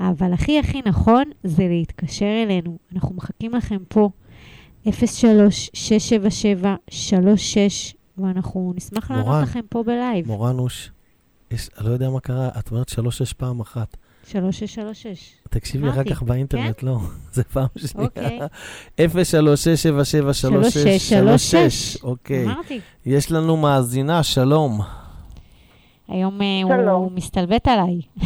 אבל 0.00 0.32
הכי 0.32 0.58
הכי 0.58 0.80
נכון 0.86 1.24
זה 1.44 1.68
להתקשר 1.68 2.42
אלינו. 2.46 2.78
אנחנו 2.94 3.14
מחכים 3.14 3.54
לכם 3.54 3.78
פה, 3.88 4.10
03-677-36, 4.86 4.90
ואנחנו 8.18 8.72
נשמח 8.76 9.10
לענות. 9.10 9.42
לכם 9.42 9.60
פה 9.68 9.82
בלייב. 9.82 10.26
מורנוש, 10.26 10.90
יש, 11.52 11.68
אני 11.78 11.86
לא 11.86 11.92
יודע 11.92 12.10
מה 12.10 12.20
קרה, 12.20 12.48
את 12.58 12.70
אומרת 12.70 12.88
שלוש-שש 12.88 13.32
פעם 13.32 13.60
אחת. 13.60 13.96
3636. 14.26 15.32
תקשיבי 15.50 15.90
אחר 15.90 16.04
כך 16.04 16.22
באינטרנט, 16.22 16.82
לא, 16.82 16.98
זה 17.32 17.44
פעם 17.44 17.66
שנייה. 17.76 18.06
אוקיי. 18.06 18.38
03-677-3636. 18.98 19.02
אוקיי. 22.02 22.44
אמרתי. 22.44 22.80
יש 23.06 23.32
לנו 23.32 23.56
מאזינה, 23.56 24.22
שלום. 24.22 24.80
היום 26.08 26.42
אה, 26.42 26.46
שלום. 26.68 27.02
הוא 27.02 27.12
מסתלבט 27.12 27.68
עליי. 27.68 28.00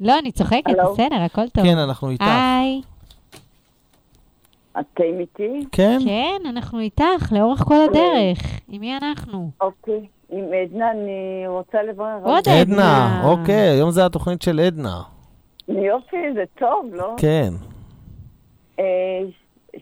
לא, 0.00 0.18
אני 0.18 0.32
צוחקת? 0.32 0.64
בסדר, 0.92 1.22
הכל 1.24 1.48
טוב. 1.48 1.64
כן, 1.64 1.78
אנחנו 1.78 2.10
איתך. 2.10 2.24
היי. 2.24 2.80
אתם 4.80 5.18
איתי? 5.20 5.64
כן? 5.72 5.98
כן, 6.04 6.48
אנחנו 6.48 6.80
איתך, 6.80 7.32
לאורך 7.32 7.58
כל 7.58 7.74
הדרך. 7.90 8.60
עם 8.68 8.80
מי 8.80 8.96
אנחנו? 8.96 9.50
אוקיי. 9.60 10.06
עם 10.30 10.44
עדנה 10.62 10.90
אני 10.90 11.44
רוצה 11.46 11.82
לברר. 11.82 12.18
עוד 12.24 12.48
עדנה, 12.48 12.60
עדנה. 12.60 13.22
אוקיי, 13.24 13.68
היום 13.68 13.90
זה 13.90 14.06
התוכנית 14.06 14.42
של 14.42 14.60
עדנה. 14.60 15.02
יופי, 15.68 16.16
זה 16.34 16.44
טוב, 16.58 16.86
לא? 16.92 17.14
כן. 17.16 17.50
אה, 18.78 19.20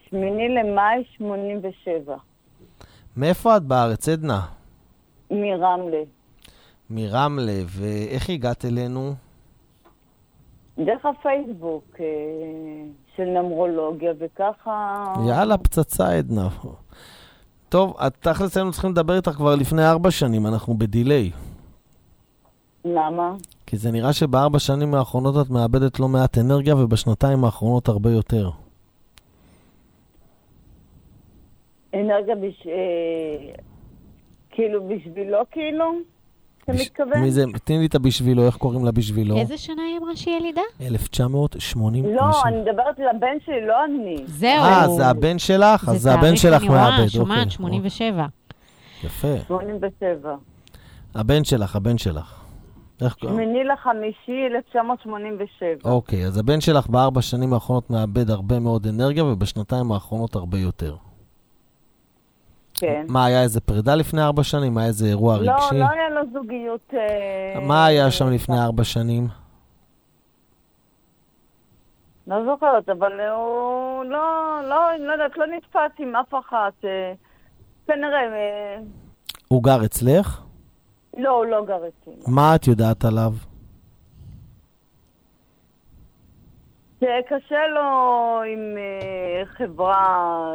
שמיני 0.09 0.49
למאי 0.49 1.03
87, 1.17 2.15
מאיפה 3.17 3.57
את 3.57 3.63
בארץ, 3.63 4.09
עדנה? 4.09 4.41
מרמלה. 5.31 6.03
מרמלה, 6.89 7.61
ואיך 7.65 8.29
הגעת 8.29 8.65
אלינו? 8.65 9.13
דרך 10.77 11.05
הפייסבוק 11.05 11.95
אה, 11.99 12.05
של 13.17 13.25
נמרולוגיה, 13.25 14.13
וככה... 14.19 15.13
יאללה, 15.27 15.57
פצצה, 15.57 16.17
עדנה. 16.17 16.49
טוב, 17.69 17.97
תכלס 18.19 18.57
היינו 18.57 18.71
צריכים 18.71 18.91
לדבר 18.91 19.15
איתך 19.15 19.31
כבר 19.31 19.55
לפני 19.55 19.87
ארבע 19.87 20.11
שנים, 20.11 20.47
אנחנו 20.47 20.73
בדיליי. 20.73 21.31
למה? 22.85 23.33
כי 23.65 23.77
זה 23.77 23.91
נראה 23.91 24.13
שבארבע 24.13 24.59
שנים 24.59 24.93
האחרונות 24.93 25.35
את 25.45 25.51
מאבדת 25.51 25.99
לא 25.99 26.07
מעט 26.07 26.37
אנרגיה, 26.37 26.75
ובשנתיים 26.75 27.45
האחרונות 27.45 27.87
הרבה 27.87 28.11
יותר. 28.11 28.49
אנרגיה 31.93 32.35
בש... 32.35 32.67
אה, 32.67 33.53
כאילו 34.49 34.87
בשבילו, 34.87 35.37
כאילו? 35.51 35.85
אתה 36.69 36.75
בש- 36.77 36.81
מתכוון? 36.85 37.21
מי 37.21 37.31
זה? 37.31 37.43
תני 37.63 37.77
לי 37.79 37.85
את 37.85 37.95
הבשבילו, 37.95 38.45
איך 38.45 38.55
קוראים 38.57 38.85
לה 38.85 38.91
בשבילו? 38.91 39.37
איזה 39.37 39.57
שנה 39.57 39.81
היא 39.81 39.97
אמרה 39.97 40.15
שהיא 40.15 40.35
ילידה? 40.37 40.61
1980. 40.81 42.05
לא, 42.15 42.43
אני 42.45 42.57
מדברת 42.61 42.99
על 42.99 43.07
הבן 43.15 43.37
שלי, 43.45 43.67
לא 43.67 43.85
אני. 43.85 44.23
זהו. 44.25 44.49
אה, 44.63 44.87
זה 44.89 45.07
הבן 45.07 45.39
שלך? 45.39 45.89
אז 45.89 46.01
זה 46.01 46.11
הבן 46.13 46.21
תאריך, 46.21 46.37
שלך 46.41 46.61
אני 46.61 46.67
רואה, 46.69 46.89
מאבד. 46.97 47.07
שומעת, 47.07 47.37
אוקיי. 47.39 47.51
87. 47.51 48.25
יפה. 49.03 49.27
87. 49.47 50.35
הבן 51.15 51.43
שלך, 51.43 51.75
הבן 51.75 51.97
שלך. 51.97 52.33
איך 53.01 53.13
קוראים? 53.13 53.35
שמיני 53.37 53.63
לחמישי 53.63 54.55
1987. 54.55 55.91
אוקיי, 55.91 56.25
אז 56.25 56.37
הבן 56.37 56.61
שלך 56.61 56.87
בארבע 56.87 57.21
שנים 57.21 57.53
האחרונות 57.53 57.89
מאבד 57.89 58.29
הרבה 58.29 58.59
מאוד 58.59 58.87
אנרגיה, 58.87 59.25
ובשנתיים 59.25 59.91
האחרונות 59.91 60.35
הרבה 60.35 60.57
יותר. 60.57 60.95
כן. 62.79 63.05
מה, 63.09 63.25
היה 63.25 63.41
איזה 63.41 63.61
פרידה 63.61 63.95
לפני 63.95 64.21
ארבע 64.21 64.43
שנים? 64.43 64.77
היה 64.77 64.87
איזה 64.87 65.05
אירוע 65.07 65.37
לא, 65.37 65.51
רגשי? 65.51 65.79
לא 65.79 65.85
היה 65.89 66.09
לו 66.09 66.21
זוגיות... 66.33 66.93
אה, 66.93 67.59
מה 67.67 67.85
היה 67.85 68.11
שם 68.11 68.29
לפני 68.29 68.59
ארבע 68.59 68.83
שנים? 68.83 69.27
לא 72.27 72.45
זוכרת, 72.45 72.89
אבל 72.89 73.11
הוא 73.11 74.03
לא, 74.05 74.59
לא, 74.63 74.97
לא 74.99 75.11
יודעת, 75.11 75.37
לא 75.37 75.45
נתפס 75.47 75.99
עם 75.99 76.15
אף 76.15 76.33
אחת. 76.33 76.73
אה, 76.85 77.13
כנראה, 77.87 78.33
אה, 78.33 78.77
הוא 79.47 79.63
גר 79.63 79.85
אצלך? 79.85 80.41
לא, 81.17 81.29
הוא 81.29 81.45
לא 81.45 81.65
גר 81.65 81.79
אצלי. 81.87 82.13
מה 82.27 82.55
את 82.55 82.67
יודעת 82.67 83.05
עליו? 83.05 83.31
שקשה 86.99 87.67
לו 87.67 88.41
עם 88.53 88.77
אה, 88.77 89.45
חברה, 89.45 90.51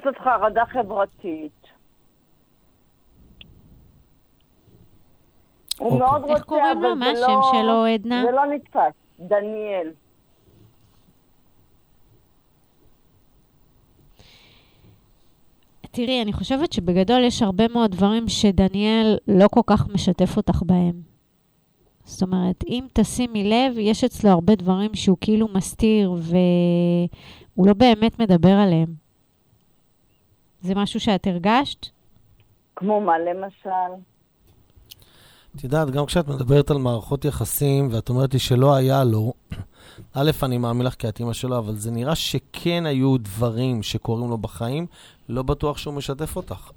קצת 0.00 0.18
חרדה 0.24 0.66
חברתית. 0.66 1.52
הוא 5.78 5.90
אוקיי. 5.92 5.98
מאוד 5.98 6.22
רוצה, 6.22 6.34
איך 6.34 6.44
קוראים 6.44 6.82
לו? 6.82 6.96
מה 6.96 7.10
השם 7.10 7.20
לא- 7.20 7.50
שלו, 7.52 7.84
עדנה? 7.84 8.22
זה 8.26 8.32
לא 8.32 8.46
נתפס, 8.46 8.92
דניאל. 9.18 9.88
תראי, 15.90 16.22
אני 16.22 16.32
חושבת 16.32 16.72
שבגדול 16.72 17.22
יש 17.24 17.42
הרבה 17.42 17.68
מאוד 17.68 17.90
דברים 17.90 18.28
שדניאל 18.28 19.18
לא 19.28 19.48
כל 19.48 19.60
כך 19.66 19.88
משתף 19.88 20.36
אותך 20.36 20.62
בהם. 20.66 21.02
זאת 22.04 22.22
אומרת, 22.22 22.64
אם 22.68 22.84
תשימי 22.92 23.44
לב, 23.50 23.78
יש 23.78 24.04
אצלו 24.04 24.30
הרבה 24.30 24.54
דברים 24.54 24.94
שהוא 24.94 25.16
כאילו 25.20 25.48
מסתיר 25.54 26.10
והוא 26.12 27.66
לא 27.66 27.74
באמת 27.74 28.18
מדבר 28.20 28.52
עליהם. 28.52 29.01
זה 30.62 30.74
משהו 30.74 31.00
שאת 31.00 31.26
הרגשת? 31.26 31.86
כמו 32.76 33.00
מה 33.00 33.18
למשל? 33.18 34.02
את 35.56 35.64
יודעת, 35.64 35.90
גם 35.90 36.06
כשאת 36.06 36.28
מדברת 36.28 36.70
על 36.70 36.78
מערכות 36.78 37.24
יחסים, 37.24 37.88
ואת 37.92 38.08
אומרת 38.08 38.32
לי 38.32 38.38
שלא 38.38 38.74
היה 38.74 39.04
לו, 39.04 39.32
א', 40.14 40.30
אני 40.42 40.58
מאמין 40.58 40.86
לך 40.86 40.94
כי 40.94 41.08
את 41.08 41.20
אימא 41.20 41.32
שלו, 41.32 41.58
אבל 41.58 41.76
זה 41.76 41.90
נראה 41.90 42.14
שכן 42.14 42.86
היו 42.86 43.18
דברים 43.18 43.82
שקורים 43.82 44.30
לו 44.30 44.38
בחיים, 44.38 44.86
לא 45.28 45.42
בטוח 45.42 45.78
שהוא 45.78 45.94
משתף 45.94 46.36
אותך. 46.36 46.70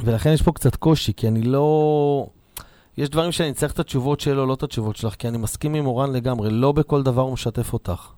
ולכן 0.00 0.30
יש 0.30 0.42
פה 0.42 0.52
קצת 0.52 0.76
קושי, 0.76 1.12
כי 1.16 1.28
אני 1.28 1.42
לא... 1.42 2.26
יש 2.96 3.08
דברים 3.08 3.32
שאני 3.32 3.52
צריך 3.54 3.72
את 3.72 3.78
התשובות 3.78 4.20
שלו, 4.20 4.46
לא 4.46 4.54
את 4.54 4.62
התשובות 4.62 4.96
שלך, 4.96 5.14
כי 5.14 5.28
אני 5.28 5.38
מסכים 5.38 5.74
עם 5.74 5.86
אורן 5.86 6.12
לגמרי, 6.12 6.50
לא 6.50 6.72
בכל 6.72 7.02
דבר 7.02 7.22
הוא 7.22 7.32
משתף 7.32 7.72
אותך. 7.72 8.12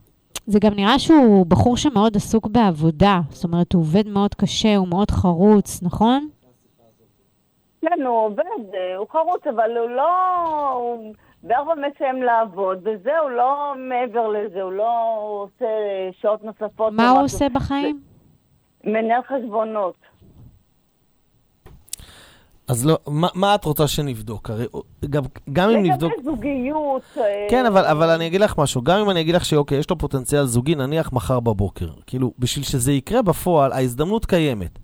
זה 0.46 0.58
גם 0.62 0.72
נראה 0.74 0.98
שהוא 0.98 1.46
בחור 1.46 1.76
שמאוד 1.76 2.16
עסוק 2.16 2.46
בעבודה. 2.46 3.20
זאת 3.30 3.44
אומרת, 3.44 3.72
הוא 3.72 3.80
עובד 3.82 4.08
מאוד 4.08 4.34
קשה, 4.34 4.76
הוא 4.76 4.88
מאוד 4.88 5.10
חרוץ, 5.10 5.82
נכון? 5.82 6.28
כן, 7.80 8.02
הוא 8.06 8.24
עובד, 8.26 8.74
אה, 8.74 8.96
הוא 8.96 9.06
חרוץ, 9.12 9.46
אבל 9.46 9.76
הוא 9.76 9.88
לא... 9.90 10.10
הוא 10.72 11.14
בארבע 11.42 11.72
מסיים 11.74 12.22
לעבוד, 12.22 12.78
וזהו, 12.78 13.28
לא 13.28 13.74
מעבר 13.76 14.28
לזה, 14.28 14.62
הוא 14.62 14.72
לא 14.72 15.16
עושה 15.18 15.66
שעות 16.20 16.44
נוספות. 16.44 16.92
מה 16.92 17.10
הוא. 17.10 17.22
עושה 17.22 17.48
בחיים? 17.48 18.00
מנהל 18.84 19.22
חשבונות. 19.22 19.94
אז 22.70 22.86
לא, 22.86 22.98
מה, 23.06 23.28
מה 23.34 23.54
את 23.54 23.64
רוצה 23.64 23.88
שנבדוק? 23.88 24.50
הרי 24.50 24.66
גם, 25.10 25.22
גם 25.52 25.70
אם 25.70 25.82
נבדוק... 25.82 26.12
לגבי 26.12 26.30
זוגיות... 26.30 27.02
אה, 27.16 27.46
כן, 27.50 27.66
אבל, 27.66 27.84
אבל 27.84 28.10
אני 28.10 28.26
אגיד 28.26 28.40
לך 28.40 28.58
משהו, 28.58 28.82
גם 28.82 29.00
אם 29.00 29.10
אני 29.10 29.20
אגיד 29.20 29.34
לך 29.34 29.44
שאוקיי, 29.44 29.78
יש 29.78 29.90
לו 29.90 29.98
פוטנציאל 29.98 30.46
זוגי, 30.46 30.74
נניח 30.74 31.12
מחר 31.12 31.40
בבוקר. 31.40 31.88
כאילו, 32.06 32.32
בשביל 32.38 32.64
שזה 32.64 32.92
יקרה 32.92 33.22
בפועל, 33.22 33.72
ההזדמנות 33.72 34.26
קיימת. 34.26 34.78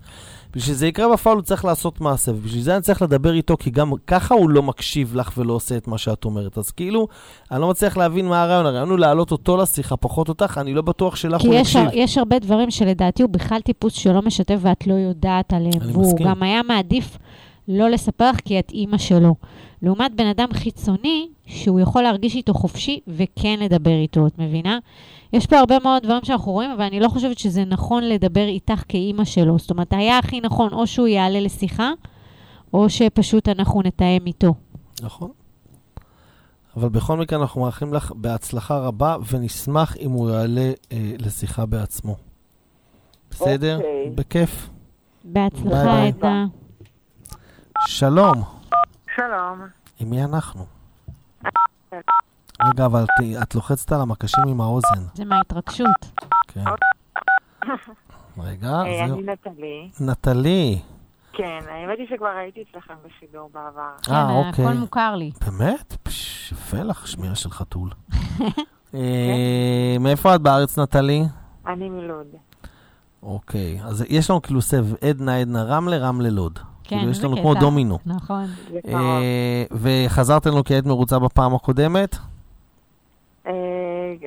בשביל 0.56 0.74
שזה 0.74 0.86
יקרה 0.86 1.12
בפועל 1.12 1.36
הוא 1.36 1.42
צריך 1.42 1.64
לעשות 1.64 2.00
מעשה, 2.00 2.32
ובשביל 2.32 2.62
זה 2.62 2.74
אני 2.74 2.82
צריך 2.82 3.02
לדבר 3.02 3.34
איתו, 3.34 3.56
כי 3.56 3.70
גם 3.70 3.92
ככה 4.06 4.34
הוא 4.34 4.50
לא 4.50 4.62
מקשיב 4.62 5.16
לך 5.16 5.30
ולא 5.38 5.52
עושה 5.52 5.76
את 5.76 5.88
מה 5.88 5.98
שאת 5.98 6.24
אומרת. 6.24 6.58
אז 6.58 6.70
כאילו, 6.70 7.08
אני 7.50 7.60
לא 7.60 7.70
מצליח 7.70 7.96
להבין 7.96 8.28
מה 8.28 8.42
הרעיון. 8.42 8.66
הרעיון 8.66 8.90
הוא 8.90 8.98
להעלות 8.98 9.32
אותו 9.32 9.56
לשיחה, 9.56 9.96
פחות 9.96 10.28
אותך, 10.28 10.58
אני 10.60 10.74
לא 10.74 10.82
בטוח 10.82 11.16
שלך 11.16 11.40
כי 11.40 11.46
הוא 11.46 11.54
יש, 11.54 11.74
יקשיב. 11.74 11.88
יש 11.92 12.18
הרבה 12.18 12.38
דברים 12.38 12.70
שלדעתי 12.70 13.22
הוא 13.22 13.30
בכלל 13.30 13.60
טיפוס 13.60 13.92
שלא 13.92 14.22
משתף 14.22 14.58
ואת 14.60 14.86
לא 14.86 14.94
יודעת 14.94 15.52
עליהם. 15.52 15.82
אני 15.82 15.92
והוא 15.92 16.06
מסכים. 16.06 16.26
גם 16.26 16.42
היה 16.42 16.62
מעדיף 16.62 17.18
לא 17.68 17.90
לספר 17.90 18.30
לך 18.30 18.40
כי 18.44 18.58
את 18.58 18.70
אימא 18.70 18.98
שלו. 18.98 19.34
לעומת 19.82 20.14
בן 20.14 20.26
אדם 20.26 20.48
חיצוני, 20.52 21.28
שהוא 21.46 21.80
יכול 21.80 22.02
להרגיש 22.02 22.34
איתו 22.34 22.54
חופשי 22.54 23.00
וכן 23.08 23.58
לדבר 23.60 23.90
איתו, 23.90 24.26
את 24.26 24.38
מבינה? 24.38 24.78
יש 25.32 25.46
פה 25.46 25.58
הרבה 25.58 25.78
מאוד 25.78 26.02
דברים 26.02 26.24
שאנחנו 26.24 26.52
רואים, 26.52 26.70
אבל 26.70 26.82
אני 26.82 27.00
לא 27.00 27.08
חושבת 27.08 27.38
שזה 27.38 27.64
נכון 27.64 28.04
לדבר 28.04 28.46
איתך 28.46 28.82
כאימא 28.88 29.24
שלו. 29.24 29.58
זאת 29.58 29.70
אומרת, 29.70 29.92
היה 29.92 30.18
הכי 30.18 30.40
נכון 30.40 30.72
או 30.72 30.86
שהוא 30.86 31.06
יעלה 31.06 31.40
לשיחה, 31.40 31.92
או 32.72 32.90
שפשוט 32.90 33.48
אנחנו 33.48 33.82
נתאם 33.82 34.26
איתו. 34.26 34.54
נכון. 35.02 35.30
אבל 36.76 36.88
בכל 36.88 37.16
מקרה 37.16 37.38
אנחנו 37.40 37.60
מאחלים 37.60 37.94
לך 37.94 38.12
בהצלחה 38.16 38.78
רבה, 38.78 39.16
ונשמח 39.30 39.96
אם 39.96 40.10
הוא 40.10 40.30
יעלה 40.30 40.72
אה, 40.92 41.12
לשיחה 41.18 41.66
בעצמו. 41.66 42.16
בסדר? 43.30 43.76
אוקיי. 43.76 44.12
בכיף. 44.14 44.68
בהצלחה. 45.24 46.06
עדנה. 46.06 46.46
שלום, 47.86 48.42
שלום. 49.16 49.60
עם 50.00 50.10
מי 50.10 50.24
אנחנו? 50.24 50.66
רגע, 52.68 52.86
אבל 52.86 53.04
ת- 53.06 53.42
את 53.42 53.54
לוחצת 53.54 53.92
על 53.92 54.00
המקשים 54.00 54.44
עם 54.48 54.60
האוזן. 54.60 55.02
זה 55.14 55.24
מההתרגשות. 55.24 55.86
כן. 56.48 56.64
רגע, 58.38 58.68
אה, 58.68 59.06
זהו. 59.08 59.18
אני 59.18 59.32
נטלי. 59.32 59.90
נטלי. 60.00 60.78
כן, 61.32 61.58
האמת 61.70 61.98
היא 61.98 62.06
שכבר 62.10 62.26
הייתי 62.28 62.64
אצלכם 62.70 62.94
בשידור 63.06 63.50
בעבר. 63.54 63.90
כן, 64.02 64.12
אה, 64.12 64.30
אוקיי. 64.30 64.64
הכל 64.64 64.74
מוכר 64.74 65.14
לי. 65.14 65.30
באמת? 65.46 65.96
פש, 66.02 66.52
יפה 66.52 66.82
לך, 66.82 67.08
שמירה 67.08 67.34
של 67.34 67.50
חתול. 67.50 67.90
אה, 68.94 69.96
מאיפה 70.00 70.34
את 70.34 70.40
בארץ, 70.42 70.78
נטלי? 70.78 71.22
אני 71.66 71.88
מלוד. 71.88 72.26
אוקיי, 73.22 73.80
אז 73.84 74.04
יש 74.08 74.30
לנו 74.30 74.42
כאילו 74.42 74.62
סב 74.62 74.84
עדנה, 75.04 75.36
עדנה, 75.36 75.62
רמלה, 75.64 75.96
רמלה, 75.98 76.28
לוד. 76.30 76.58
כן, 76.88 76.96
כאילו 76.96 77.10
יש 77.10 77.24
לנו 77.24 77.32
קטע. 77.32 77.42
כמו 77.42 77.54
דומינו. 77.54 77.98
נכון. 78.06 78.44
אה, 78.88 79.64
וחזרת 79.70 80.46
לנו 80.46 80.62
היית 80.68 80.86
מרוצה 80.86 81.18
בפעם 81.18 81.54
הקודמת? 81.54 82.16
אה, 83.46 83.52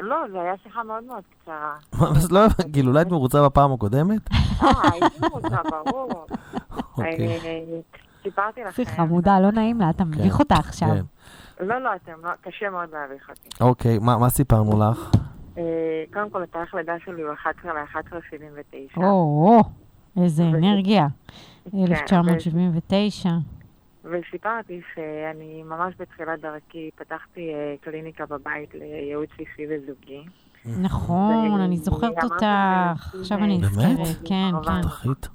לא, 0.02 0.16
זו 0.32 0.40
הייתה 0.40 0.64
שיחה 0.64 0.84
מאוד 0.84 1.04
מאוד 1.04 1.24
קצרה. 1.42 1.76
אז 2.18 2.32
לא, 2.32 2.42
כאילו, 2.74 2.94
לא 2.94 3.00
היית 3.00 3.12
מרוצה 3.12 3.46
בפעם 3.46 3.74
הקודמת? 3.74 4.22
אה, 4.32 4.68
הייתי 4.94 5.20
מרוצה, 5.22 5.58
ברור. 5.86 6.26
אוקיי. 6.98 7.28
אה, 7.28 7.80
סיפרתי 8.24 8.62
לכם. 8.64 8.82
איזה 8.82 8.92
חמודה, 8.92 9.40
לא 9.40 9.52
נעים 9.52 9.80
לה, 9.80 9.90
אתה 9.90 10.04
מביך 10.04 10.40
אותה 10.40 10.56
עכשיו. 10.56 10.90
כן. 10.90 11.66
לא, 11.66 11.78
לא, 11.78 11.90
אתם 11.96 12.12
לא, 12.24 12.30
קשה 12.42 12.70
מאוד 12.70 12.90
להביך 12.94 13.30
אותי. 13.30 13.50
אוקיי, 13.62 14.00
מה 14.00 14.18
מה 14.18 14.30
סיפרנו 14.30 14.80
לך? 14.80 15.12
אה, 15.58 15.64
קודם 16.14 16.30
כל, 16.30 16.44
התאריך 16.44 16.74
לידה 16.74 16.94
שלי 17.06 17.22
הוא 17.22 17.34
11 17.34 17.74
ל-11.79. 17.74 19.02
איזה 20.18 20.44
אנרגיה. 20.44 21.08
כן, 21.72 21.78
1979. 21.78 23.30
וסיפרתי 24.04 24.82
שאני 24.96 25.64
ממש 25.64 25.94
בתחילת 26.00 26.42
דרכי 26.42 26.90
פתחתי 26.96 27.54
אה, 27.54 27.76
קליניקה 27.82 28.26
בבית 28.26 28.74
לייעוץ 28.74 29.30
אישי 29.40 29.66
וזוגי. 29.70 30.24
נכון, 30.66 31.62
אני 31.62 31.78
זוכרת 31.78 32.24
אותך. 32.24 32.46
עכשיו 33.20 33.38
אני 33.38 33.58
באמת? 33.58 34.00
נזכרת, 34.00 34.28
כן, 34.28 34.52
כן. 34.66 34.82
תחית. 34.82 35.28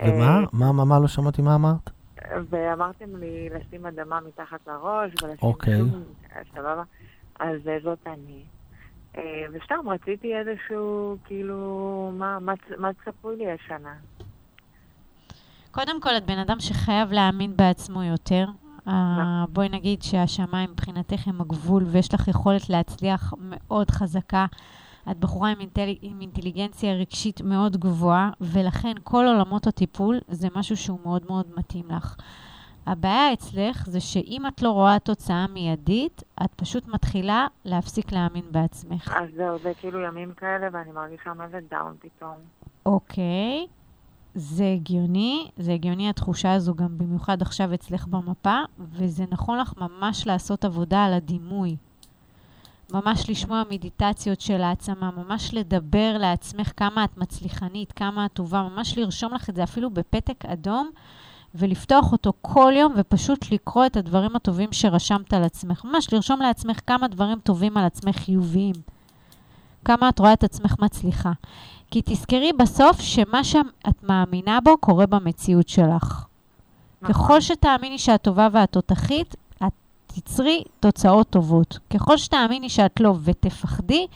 אה, 0.00 0.14
ומה? 0.14 0.40
מה, 0.52 0.72
מה, 0.72 0.84
מה? 0.84 0.98
לא 1.00 1.08
שמעתי 1.08 1.42
מה 1.42 1.54
אמרת? 1.54 1.90
ואמרתם 2.50 3.16
לי 3.16 3.48
לשים 3.54 3.86
אדמה 3.86 4.20
מתחת 4.20 4.66
לראש 4.66 5.10
ולשים 5.22 5.48
אוקיי. 5.48 5.80
סבבה. 6.54 6.82
אז 7.40 7.68
אה, 7.68 7.76
זאת 7.82 7.98
אני. 8.06 8.42
אה, 9.18 9.44
וסתם 9.52 9.88
רציתי 9.88 10.36
איזשהו, 10.36 11.16
כאילו, 11.24 12.10
מה, 12.18 12.38
מה, 12.40 12.52
מה 12.78 12.90
צפוי 13.04 13.36
לי 13.36 13.52
השנה? 13.52 13.94
קודם 15.70 16.00
כל, 16.00 16.16
את 16.16 16.26
בן 16.26 16.38
אדם 16.38 16.60
שחייב 16.60 17.12
להאמין 17.12 17.56
בעצמו 17.56 18.02
יותר. 18.02 18.46
אה, 18.88 19.44
בואי 19.48 19.68
נגיד 19.68 20.02
שהשמיים 20.02 20.70
מבחינתך 20.70 21.28
הם 21.28 21.40
הגבול 21.40 21.82
ויש 21.86 22.14
לך 22.14 22.28
יכולת 22.28 22.70
להצליח 22.70 23.34
מאוד 23.38 23.90
חזקה. 23.90 24.46
את 25.10 25.16
בחורה 25.16 25.50
עם, 25.50 25.60
אינטל... 25.60 25.88
עם 26.02 26.20
אינטליגנציה 26.20 26.94
רגשית 26.94 27.40
מאוד 27.40 27.76
גבוהה, 27.76 28.30
ולכן 28.40 28.92
כל 29.04 29.24
עולמות 29.26 29.66
הטיפול 29.66 30.20
זה 30.28 30.48
משהו 30.56 30.76
שהוא 30.76 30.98
מאוד 31.04 31.22
מאוד 31.28 31.46
מתאים 31.56 31.84
לך. 31.90 32.16
הבעיה 32.86 33.32
אצלך 33.32 33.86
זה 33.86 34.00
שאם 34.00 34.46
את 34.46 34.62
לא 34.62 34.70
רואה 34.70 34.98
תוצאה 34.98 35.46
מיידית, 35.46 36.22
את 36.44 36.50
פשוט 36.56 36.88
מתחילה 36.88 37.46
להפסיק 37.64 38.12
להאמין 38.12 38.44
בעצמך. 38.50 39.14
אז 39.16 39.28
זהו, 39.36 39.58
זה 39.58 39.72
כאילו 39.80 40.00
ימים 40.00 40.32
כאלה, 40.36 40.68
ואני 40.72 40.92
מרגישה 40.92 41.34
מה 41.34 41.48
זה 41.48 41.58
דאון 41.70 41.96
פתאום. 42.00 42.34
אוקיי, 42.86 43.66
זה 44.34 44.64
הגיוני, 44.74 45.50
זה 45.56 45.72
הגיוני 45.72 46.08
התחושה 46.08 46.52
הזו 46.52 46.74
גם 46.74 46.98
במיוחד 46.98 47.42
עכשיו 47.42 47.74
אצלך 47.74 48.06
במפה, 48.06 48.58
וזה 48.78 49.24
נכון 49.30 49.58
לך 49.58 49.74
ממש 49.76 50.26
לעשות 50.26 50.64
עבודה 50.64 51.04
על 51.04 51.12
הדימוי. 51.12 51.76
ממש 52.92 53.30
לשמוע 53.30 53.62
מדיטציות 53.70 54.40
של 54.40 54.62
העצמה, 54.62 55.10
ממש 55.16 55.54
לדבר 55.54 56.16
לעצמך 56.18 56.72
כמה 56.76 57.04
את 57.04 57.18
מצליחנית, 57.18 57.92
כמה 57.92 58.26
את 58.26 58.32
טובה, 58.32 58.62
ממש 58.62 58.98
לרשום 58.98 59.34
לך 59.34 59.50
את 59.50 59.56
זה 59.56 59.62
אפילו 59.62 59.90
בפתק 59.90 60.44
אדום, 60.44 60.90
ולפתוח 61.54 62.12
אותו 62.12 62.32
כל 62.40 62.72
יום 62.76 62.92
ופשוט 62.96 63.50
לקרוא 63.50 63.86
את 63.86 63.96
הדברים 63.96 64.36
הטובים 64.36 64.72
שרשמת 64.72 65.32
על 65.32 65.44
עצמך. 65.44 65.84
ממש 65.84 66.12
לרשום 66.12 66.42
לעצמך 66.42 66.80
כמה 66.86 67.08
דברים 67.08 67.38
טובים 67.38 67.76
על 67.76 67.84
עצמך 67.84 68.16
חיוביים. 68.16 68.74
כמה 69.84 70.08
את 70.08 70.18
רואה 70.18 70.32
את 70.32 70.44
עצמך 70.44 70.74
מצליחה. 70.78 71.32
כי 71.90 72.02
תזכרי 72.04 72.52
בסוף 72.52 73.00
שמה 73.00 73.44
שאת 73.44 74.02
מאמינה 74.02 74.60
בו 74.60 74.76
קורה 74.78 75.06
במציאות 75.06 75.68
שלך. 75.68 76.26
ככל 77.04 77.40
שתאמיני 77.40 77.98
שאת 77.98 78.22
טובה 78.22 78.48
ואת 78.52 78.72
תותחית, 78.72 79.36
את 79.66 79.72
תצרי 80.06 80.64
תוצאות 80.80 81.30
טובות. 81.30 81.78
ככל 81.90 82.16
שתאמיני 82.16 82.68
שאת 82.68 83.00
לא 83.00 83.14
ותפחדי, 83.24 84.06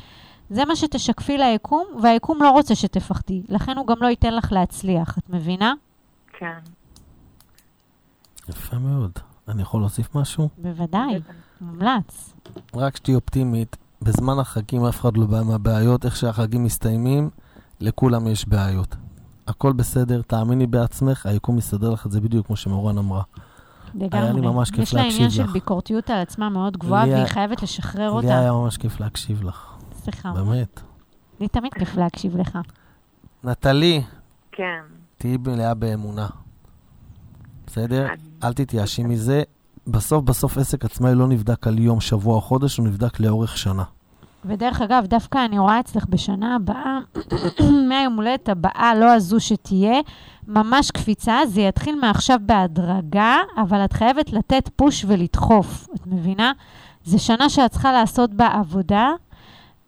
זה 0.50 0.64
מה 0.64 0.76
שתשקפי 0.76 1.38
ליקום, 1.38 1.86
והיקום 2.02 2.42
לא 2.42 2.50
רוצה 2.50 2.74
שתפחדי. 2.74 3.42
לכן 3.48 3.78
הוא 3.78 3.86
גם 3.86 3.96
לא 4.00 4.06
ייתן 4.06 4.34
לך 4.34 4.52
להצליח, 4.52 5.18
את 5.18 5.30
מבינה? 5.30 5.74
כן. 6.38 6.75
יפה 8.48 8.78
מאוד. 8.78 9.10
אני 9.48 9.62
יכול 9.62 9.80
להוסיף 9.80 10.14
משהו? 10.14 10.48
בוודאי, 10.58 11.20
מומלץ. 11.60 12.34
רק 12.74 12.96
שתהיי 12.96 13.14
אופטימית, 13.14 13.76
בזמן 14.02 14.38
החגים 14.38 14.84
אף 14.84 15.00
אחד 15.00 15.16
לא 15.16 15.26
בא 15.26 15.42
מהבעיות, 15.42 16.04
איך 16.04 16.16
שהחגים 16.16 16.64
מסתיימים, 16.64 17.30
לכולם 17.80 18.26
יש 18.26 18.48
בעיות. 18.48 18.96
הכל 19.46 19.72
בסדר, 19.72 20.22
תאמיני 20.22 20.66
בעצמך, 20.66 21.26
היקום 21.26 21.58
יסדר 21.58 21.90
לך 21.90 22.06
את 22.06 22.10
זה 22.10 22.20
בדיוק 22.20 22.46
כמו 22.46 22.56
שמורן 22.56 22.98
אמרה. 22.98 23.22
היה 24.00 24.22
לי 24.22 24.28
לגמרי. 24.28 24.40
ממש 24.40 24.70
כיף 24.70 24.78
יש 24.78 24.94
לה 24.94 25.00
עניין 25.00 25.22
להקשיב 25.22 25.30
של 25.30 25.42
לך. 25.44 25.52
ביקורתיות 25.52 26.10
על 26.10 26.18
עצמה 26.18 26.48
מאוד 26.48 26.76
גבוהה, 26.76 27.04
לי 27.06 27.12
והיא 27.12 27.24
חייבת 27.24 27.62
לשחרר 27.62 28.10
לי 28.10 28.16
אותה. 28.16 28.38
היה 28.38 28.52
ממש 28.52 28.76
כיף 28.76 29.00
להקשיב 29.00 29.42
לך, 29.44 29.76
סליחה. 29.92 30.32
באמת. 30.32 30.80
לי 31.40 31.48
תמיד 31.48 31.74
כיף 31.74 31.96
להקשיב 31.96 32.36
לך. 32.36 32.58
נטלי, 33.44 34.02
כן. 34.52 34.82
תהיי 35.18 35.36
מלאה 35.36 35.74
באמונה. 35.74 36.26
בסדר? 37.76 38.06
אל 38.44 38.52
תתייאשי 38.52 39.02
מזה. 39.02 39.42
בסוף 39.86 40.24
בסוף 40.24 40.58
עסק 40.58 40.84
עצמאי 40.84 41.14
לא 41.14 41.26
נבדק 41.28 41.66
על 41.66 41.78
יום, 41.78 42.00
שבוע 42.00 42.34
או 42.34 42.40
חודש, 42.40 42.76
הוא 42.76 42.86
נבדק 42.86 43.20
לאורך 43.20 43.58
שנה. 43.58 43.82
ודרך 44.44 44.80
אגב, 44.80 45.06
דווקא 45.06 45.44
אני 45.44 45.58
רואה 45.58 45.80
אצלך 45.80 46.06
בשנה 46.08 46.56
הבאה, 46.56 46.98
מהיום 47.88 48.16
הולדת 48.16 48.48
הבאה, 48.48 48.94
לא 48.94 49.14
הזו 49.14 49.40
שתהיה, 49.40 50.00
ממש 50.48 50.90
קפיצה, 50.90 51.38
זה 51.48 51.60
יתחיל 51.60 52.00
מעכשיו 52.00 52.38
בהדרגה, 52.46 53.36
אבל 53.56 53.84
את 53.84 53.92
חייבת 53.92 54.32
לתת 54.32 54.70
פוש 54.76 55.04
ולדחוף, 55.08 55.88
את 55.94 56.06
מבינה? 56.06 56.52
זו 57.04 57.24
שנה 57.24 57.48
שאת 57.48 57.70
צריכה 57.70 57.92
לעשות 57.92 58.34
בה 58.34 58.46
עבודה, 58.46 59.10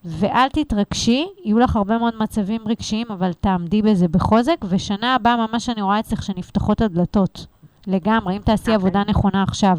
ואל 0.05 0.49
תתרגשי, 0.49 1.27
יהיו 1.43 1.59
לך 1.59 1.75
הרבה 1.75 1.97
מאוד 1.97 2.13
מצבים 2.19 2.61
רגשיים, 2.65 3.07
אבל 3.09 3.33
תעמדי 3.33 3.81
בזה 3.81 4.07
בחוזק, 4.07 4.65
ושנה 4.69 5.15
הבאה 5.15 5.47
ממש 5.47 5.69
אני 5.69 5.81
רואה 5.81 5.99
אצלך 5.99 6.23
שנפתחות 6.23 6.81
הדלתות. 6.81 7.58
לגמרי, 7.87 8.37
אם 8.37 8.41
תעשי 8.41 8.73
עבודה 8.73 9.03
נכונה 9.07 9.43
עכשיו. 9.43 9.77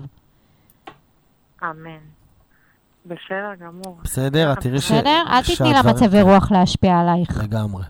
אמן. 1.63 1.99
בסדר 3.07 3.55
גמור. 3.61 3.99
בסדר? 4.03 4.53
את 4.53 4.61
תראי 4.61 4.81
ש... 4.81 4.93
בסדר? 4.93 5.23
אל 5.31 5.43
תתני 5.43 5.73
למצבי 5.73 6.23
רוח 6.23 6.53
להשפיע 6.53 7.01
עלייך. 7.01 7.43
לגמרי. 7.43 7.85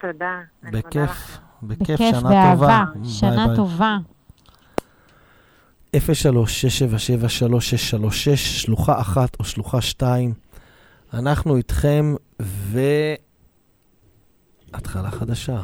תודה. 0.00 0.40
בכיף. 0.62 1.38
בכיף, 1.62 1.62
בכיף, 1.62 1.98
שנה 1.98 2.28
באהבה. 2.28 2.84
טובה. 2.94 3.08
שנה 3.08 3.36
ביי 3.36 3.46
ביי. 3.46 3.56
טובה. 3.56 3.96
03-677-3636, 5.96 5.98
שלוחה 8.36 9.00
אחת 9.00 9.36
או 9.40 9.44
שלוחה 9.44 9.80
שתיים. 9.80 10.34
אנחנו 11.14 11.56
איתכם, 11.56 12.14
ו... 12.42 12.80
התחלה 14.74 15.10
חדשה. 15.10 15.62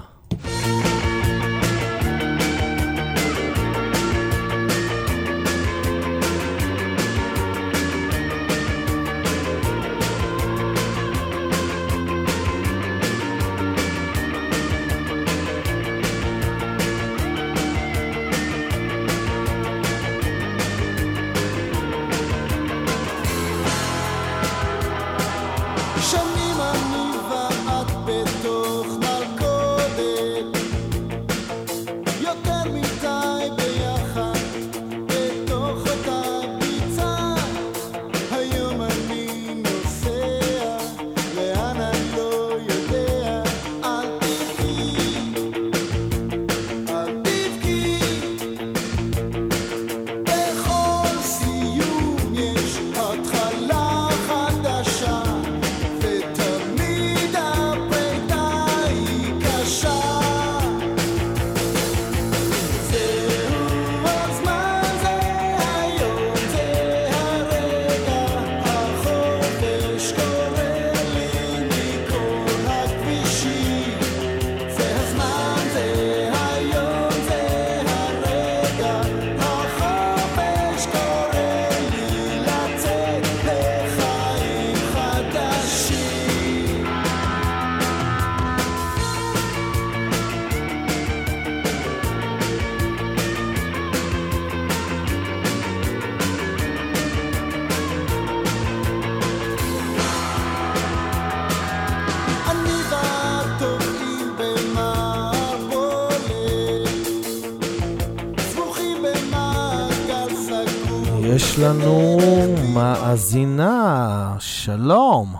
מאזינה, 113.13 114.37
שלום. 114.39 115.35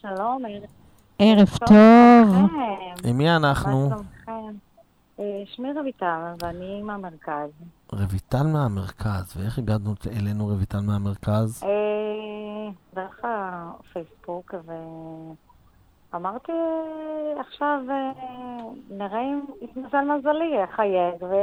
שלום, 0.00 0.42
ערב 1.18 1.48
טוב. 1.66 2.50
עם 3.04 3.18
מי 3.18 3.30
אנחנו? 3.36 3.90
אה, 5.20 5.24
שמי 5.54 5.72
רויטל, 5.72 6.20
ואני 6.42 6.82
מהמרכז. 6.82 7.50
רויטל 7.92 8.46
מהמרכז, 8.52 9.36
ואיך 9.36 9.58
הגענו 9.58 9.94
אלינו 10.16 10.46
רויטל 10.46 10.80
מהמרכז? 10.80 11.62
אה, 11.62 12.70
דרך 12.94 13.20
הפייסבוק, 13.22 14.54
ואמרתי 16.12 16.52
עכשיו 17.40 17.78
אה, 17.90 18.10
נראה 18.90 19.20
אם 19.20 19.40
יתמזל 19.62 20.04
מזלי, 20.18 20.64
אחייג, 20.64 21.22
ו... 21.22 21.34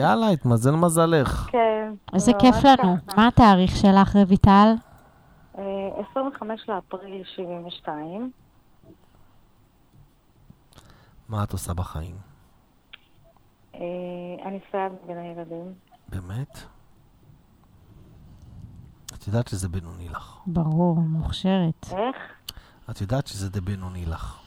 יאללה, 0.00 0.28
התמזל 0.28 0.70
מזלך. 0.70 1.48
כן. 1.52 1.92
איזה 2.14 2.32
כיף 2.38 2.56
לנו. 2.64 2.96
מה 3.16 3.28
התאריך 3.28 3.76
שלך, 3.76 4.16
רויטל? 4.28 4.74
אה, 5.60 6.02
25 6.10 6.68
לאפריל 6.68 7.24
72. 7.36 8.30
מה 11.28 11.44
את 11.44 11.52
עושה 11.52 11.74
בחיים? 11.74 12.16
אה, 13.74 13.80
אני 14.44 14.58
סייעת 14.70 14.92
בגן 15.04 15.18
הילדים. 15.18 15.74
באמת? 16.08 16.58
את 19.14 19.26
יודעת 19.26 19.48
שזה 19.48 19.68
בינוני 19.68 20.08
לך. 20.08 20.38
ברור, 20.46 20.96
מוכשרת. 20.96 21.86
איך? 21.92 22.16
את 22.90 23.00
יודעת 23.00 23.26
שזה 23.26 23.50
די 23.50 23.60
בינוני 23.60 24.06
לך. 24.06 24.40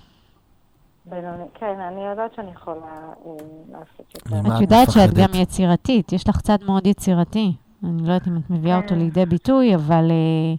בינוני, 1.06 1.44
כן, 1.54 1.80
אני 1.80 2.06
יודעת 2.06 2.34
שאני 2.36 2.52
יכולה 2.52 2.86
אה, 2.86 3.32
לעשות 3.72 4.16
יותר. 4.16 4.36
ממה 4.36 4.50
את 4.50 4.56
את 4.56 4.62
יודעת 4.62 4.92
שאת? 4.92 5.14
גם 5.14 5.30
יצירתית, 5.34 6.14
יש 6.14 6.30
לך 6.30 6.42
צד 6.42 6.58
מאוד 6.66 6.88
יצירתי. 6.88 7.56
אני 7.84 8.08
לא 8.08 8.14
יודעת 8.14 8.28
אם 8.28 8.38
את 8.38 8.50
מביאה 8.50 8.78
אותו 8.78 8.90
כן. 8.90 8.98
לידי 8.98 9.26
ביטוי, 9.26 9.76
אבל 9.76 10.12
אה, 10.12 10.56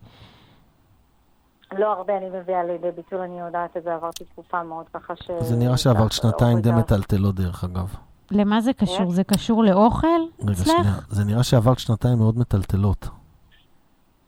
לא 1.79 1.93
הרבה 1.93 2.17
אני 2.17 2.29
מביאה 2.31 2.65
לידי 2.65 2.91
ביטול, 2.91 3.21
אני 3.21 3.41
יודעת 3.41 3.77
את 3.77 3.83
זה, 3.83 3.95
עברתי 3.95 4.25
תקופה 4.25 4.63
מאוד 4.63 4.87
ככה 4.95 5.17
ש... 5.17 5.31
זה 5.41 5.57
נראה 5.57 5.77
שעברת 5.77 6.11
ככה, 6.11 6.23
שנתיים 6.23 6.61
די 6.61 6.69
הורידה. 6.69 6.95
מטלטלות, 6.95 7.35
דרך 7.35 7.65
אגב. 7.65 7.95
למה 8.31 8.61
זה 8.61 8.73
קשור? 8.73 9.01
איך? 9.01 9.09
זה 9.09 9.25
קשור 9.25 9.65
לאוכל 9.65 10.07
רגע, 10.43 10.53
אצלך? 10.53 10.65
שנייה. 10.65 10.95
זה 11.09 11.25
נראה 11.25 11.43
שעברת 11.43 11.79
שנתיים 11.79 12.19
מאוד 12.19 12.39
מטלטלות. 12.39 13.09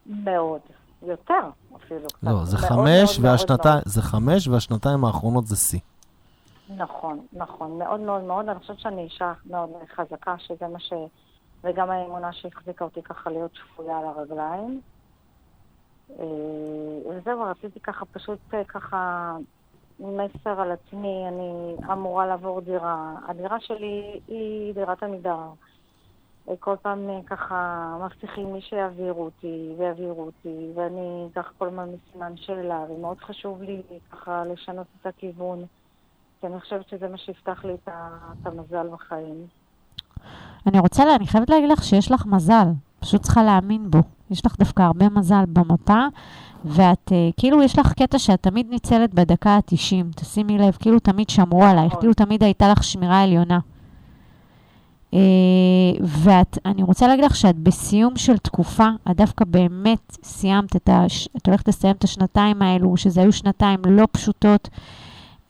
מאוד. 0.06 0.60
יותר 1.02 1.50
אפילו. 1.76 2.06
לא, 2.22 2.44
זה 2.44 2.58
חמש, 2.58 3.20
זה 3.84 4.02
חמש, 4.02 4.48
והשנתיים 4.48 5.04
האחרונות 5.04 5.46
זה 5.46 5.56
שיא. 5.56 5.80
נכון, 6.76 7.26
נכון, 7.32 7.78
מאוד 7.78 8.00
מאוד 8.00 8.22
מאוד. 8.22 8.48
אני 8.48 8.58
חושבת 8.58 8.80
שאני 8.80 9.02
אישה 9.02 9.32
מאוד 9.50 9.70
חזקה, 9.96 10.34
שזה 10.38 10.68
מה 10.72 10.78
ש... 10.78 10.92
וגם 11.64 11.90
האמונה 11.90 12.32
שהחזיקה 12.32 12.84
אותי 12.84 13.02
ככה 13.02 13.30
להיות 13.30 13.50
שפויה 13.54 13.98
על 13.98 14.04
הרגליים. 14.04 14.80
אה, 16.10 16.24
וזהו, 17.10 17.42
רציתי 17.42 17.80
ככה 17.80 18.04
פשוט 18.04 18.38
אה, 18.54 18.64
ככה 18.64 19.36
מסר 20.00 20.60
על 20.60 20.72
עצמי, 20.72 21.24
אני 21.28 21.76
אמורה 21.92 22.26
לעבור 22.26 22.60
דירה. 22.60 23.14
הדירה 23.28 23.60
שלי 23.60 24.20
היא 24.28 24.74
דירת 24.74 25.02
עמידר. 25.02 25.48
אה, 26.48 26.54
כל 26.60 26.74
פעם 26.82 27.10
אה, 27.10 27.20
ככה 27.26 27.98
מבטיחים 28.04 28.54
לי 28.54 28.60
שיעבירו 28.60 29.24
אותי 29.24 29.74
ויעבירו 29.78 30.22
אותי, 30.22 30.72
ואני 30.74 31.28
ככה 31.34 31.50
כל 31.58 31.68
הזמן 31.68 31.88
בסימן 31.92 32.36
שאלה, 32.36 32.84
ומאוד 32.90 33.18
חשוב 33.18 33.62
לי 33.62 33.82
ככה 34.12 34.44
לשנות 34.44 34.86
את 35.00 35.06
הכיוון, 35.06 35.64
כי 36.40 36.46
אני 36.46 36.60
חושבת 36.60 36.88
שזה 36.88 37.08
מה 37.08 37.18
שיפתח 37.18 37.64
לי 37.64 37.74
את 37.74 38.46
המזל 38.46 38.88
בחיים. 38.88 39.46
אני 40.66 40.78
רוצה, 40.78 41.16
אני 41.16 41.26
חייבת 41.26 41.50
להגיד 41.50 41.70
לך 41.70 41.84
שיש 41.84 42.12
לך 42.12 42.26
מזל, 42.26 42.66
פשוט 43.00 43.22
צריכה 43.22 43.42
להאמין 43.42 43.90
בו. 43.90 44.15
יש 44.30 44.46
לך 44.46 44.56
דווקא 44.58 44.82
הרבה 44.82 45.08
מזל 45.08 45.44
במפה, 45.48 46.06
ואת, 46.64 47.12
אה, 47.12 47.30
כאילו, 47.36 47.62
יש 47.62 47.78
לך 47.78 47.92
קטע 47.92 48.18
שאת 48.18 48.42
תמיד 48.42 48.66
ניצלת 48.70 49.14
בדקה 49.14 49.50
ה-90. 49.50 50.04
תשימי 50.16 50.58
לב, 50.58 50.76
כאילו 50.80 50.98
תמיד 50.98 51.30
שמרו 51.30 51.64
עלייך, 51.64 51.86
נכון. 51.86 52.00
כאילו 52.00 52.14
תמיד 52.14 52.42
הייתה 52.42 52.68
לך 52.68 52.84
שמירה 52.84 53.22
עליונה. 53.22 53.58
אה, 55.14 55.18
ואת, 56.00 56.58
אני 56.64 56.82
רוצה 56.82 57.06
להגיד 57.06 57.24
לך 57.24 57.36
שאת 57.36 57.56
בסיום 57.56 58.16
של 58.16 58.38
תקופה, 58.38 58.88
את 59.10 59.16
דווקא 59.16 59.44
באמת 59.44 60.16
סיימת 60.22 60.76
את 60.76 60.88
ה... 60.88 61.04
את 61.36 61.46
הולכת 61.46 61.68
לסיים 61.68 61.96
את 61.96 62.04
השנתיים 62.04 62.62
האלו, 62.62 62.96
שזה 62.96 63.20
היו 63.20 63.32
שנתיים 63.32 63.78
לא 63.88 64.06
פשוטות, 64.12 64.68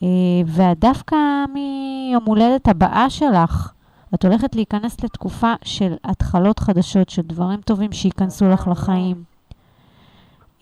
אה, 0.03 0.09
ואת 0.47 0.79
דווקא 0.79 1.17
מיום 1.53 2.25
הולדת 2.25 2.69
הבאה 2.69 3.11
שלך, 3.11 3.73
את 4.15 4.25
הולכת 4.25 4.55
להיכנס 4.55 5.05
לתקופה 5.05 5.55
של 5.65 5.95
התחלות 6.05 6.59
חדשות, 6.59 7.09
של 7.09 7.23
דברים 7.23 7.61
טובים 7.61 7.93
שייכנסו 7.93 8.49
לך 8.49 8.69
לחיים. 8.69 9.25